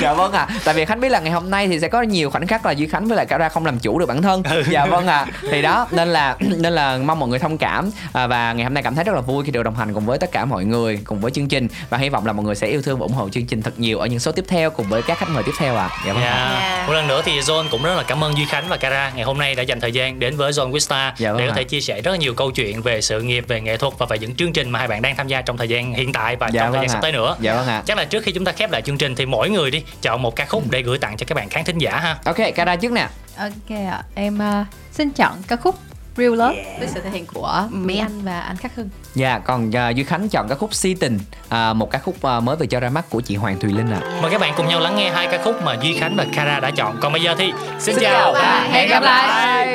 [0.01, 2.29] dạ vâng ạ tại vì khánh biết là ngày hôm nay thì sẽ có nhiều
[2.29, 4.43] khoảnh khắc là duy khánh với lại cả ra không làm chủ được bản thân.
[4.69, 5.25] Dạ vâng ạ.
[5.51, 7.91] Thì đó nên là nên là mong mọi người thông cảm.
[8.13, 10.05] À, và ngày hôm nay cảm thấy rất là vui khi được đồng hành cùng
[10.05, 11.67] với tất cả mọi người cùng với chương trình.
[11.89, 13.79] Và hy vọng là mọi người sẽ yêu thương và ủng hộ chương trình thật
[13.79, 15.89] nhiều ở những số tiếp theo cùng với các khách mời tiếp theo ạ.
[16.07, 16.57] Dạ vâng ạ.
[16.59, 16.83] Dạ.
[16.87, 19.11] Một lần nữa thì John cũng rất là cảm ơn Duy Khánh và Cara.
[19.15, 21.53] Ngày hôm nay đã dành thời gian đến với John Wista Dạ vâng để có
[21.53, 24.05] thể chia sẻ rất là nhiều câu chuyện về sự nghiệp, về nghệ thuật và
[24.09, 26.35] về những chương trình mà hai bạn đang tham gia trong thời gian hiện tại
[26.35, 27.35] và Dạ trong thời vâng gian sắp tới nữa.
[27.39, 27.83] dạ vâng ạ.
[27.85, 30.21] Chắc là trước khi chúng ta khép lại chương trình thì mỗi người đi chọn
[30.21, 32.17] một ca khúc để gửi tặng cho các bạn khán thính giả ha.
[32.25, 35.75] ok Kara trước nè ok ạ em ờ, xin chọn ca khúc
[36.17, 38.89] Real Love với sự thể hiện của Mỹ Anh và anh Khắc Hưng.
[39.15, 41.19] Dạ, còn uh, Duy Khánh chọn ca khúc Si Tình,
[41.49, 43.91] à, một ca khúc uh, mới vừa cho ra mắt của chị Hoàng Thùy Linh
[43.91, 43.99] ạ.
[44.21, 46.59] Mời các bạn cùng nhau lắng nghe hai ca khúc mà Duy Khánh và Kara
[46.59, 46.97] đã chọn.
[47.01, 49.67] Còn bây giờ thì xin, Xin chào và hẹn gặp lại.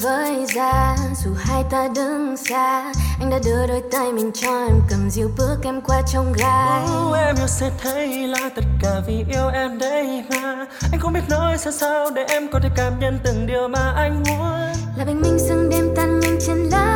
[0.00, 4.80] với ra dù hai ta đứng xa anh đã đưa đôi tay mình cho em
[4.88, 9.00] cầm dịu bước em qua trong gai Nếu em yêu sẽ thấy là tất cả
[9.06, 10.66] vì yêu em đây mà.
[10.92, 13.92] Anh không biết nói sao sao để em có thể cảm nhận từng điều mà
[13.96, 14.50] anh muốn.
[14.96, 16.94] Là bình minh sương đêm tan nhanh trên lá.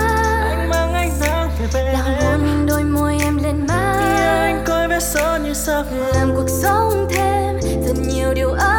[0.51, 2.67] Anh mang ánh nắng về bên là hôn em.
[2.67, 4.01] đôi môi em lên má.
[4.43, 5.85] Anh coi vết son như sao
[6.15, 8.74] làm cuộc sống thêm thật nhiều điều ấm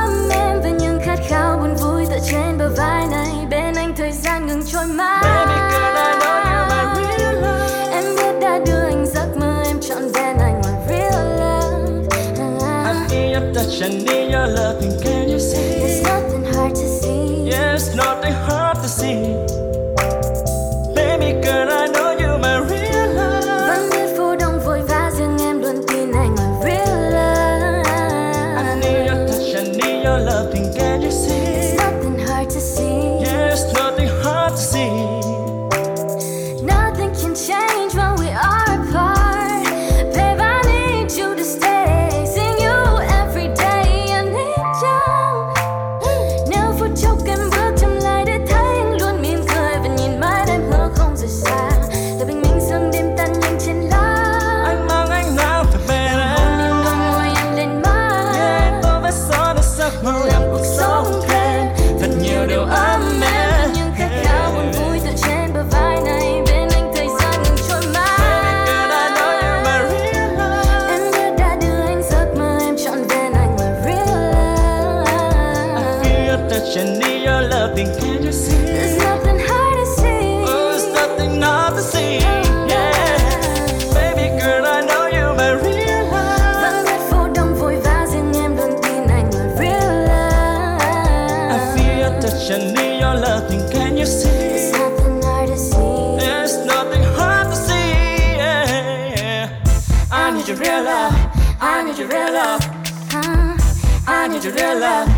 [13.79, 15.24] Chẳng để nhau là tình
[76.65, 78.55] feel your touch, I need your loving, can you see?
[78.55, 80.43] there's nothing hard to see.
[80.47, 82.19] Oh, there's nothing not to see.
[82.21, 83.93] Oh, yeah.
[83.93, 88.33] Baby girl, I know you're my real love vẫn biết phố đông vội vã riêng
[88.33, 89.31] em tin anh
[91.51, 94.29] I feel your touch, I need your loving, can you see?
[94.29, 96.17] there's nothing hard to see.
[96.19, 98.37] There's nothing hard to see.
[98.37, 99.49] Yeah.
[100.11, 101.13] I need your real love.
[101.61, 102.61] I need your real love?
[104.07, 105.14] I need your real love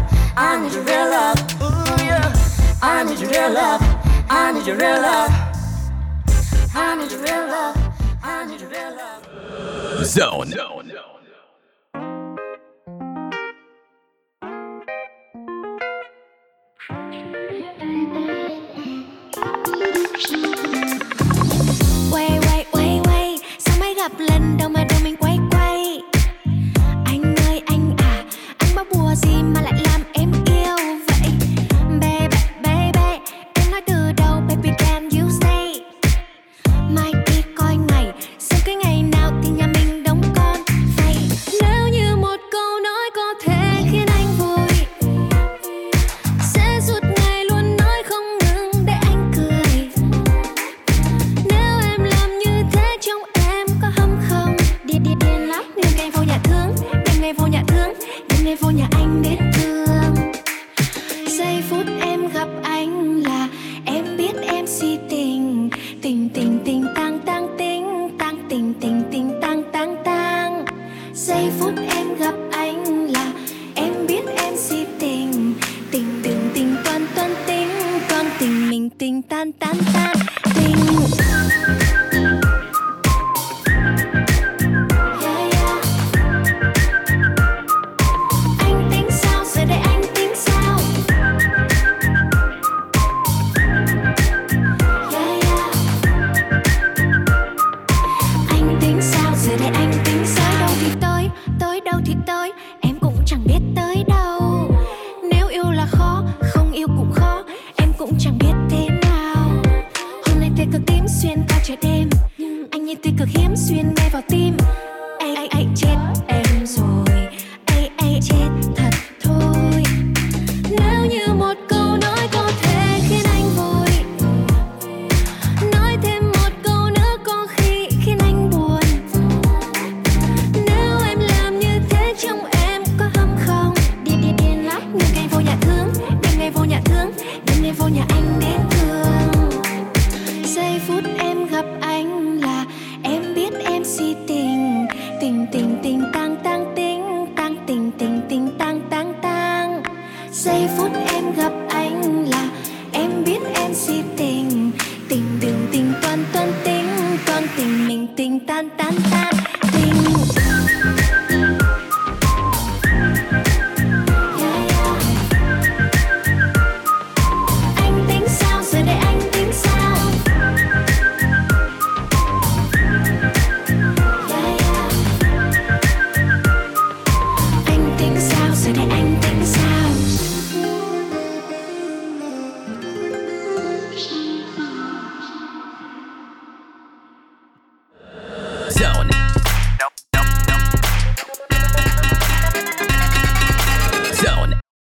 [0.68, 2.80] need your real love Ooh, yeah.
[2.82, 3.82] I need your real love.
[4.30, 5.32] I need your real love.
[6.76, 7.78] I need your real love.
[8.22, 10.05] I need your real love.
[10.05, 10.51] Zone.
[10.51, 11.07] Quay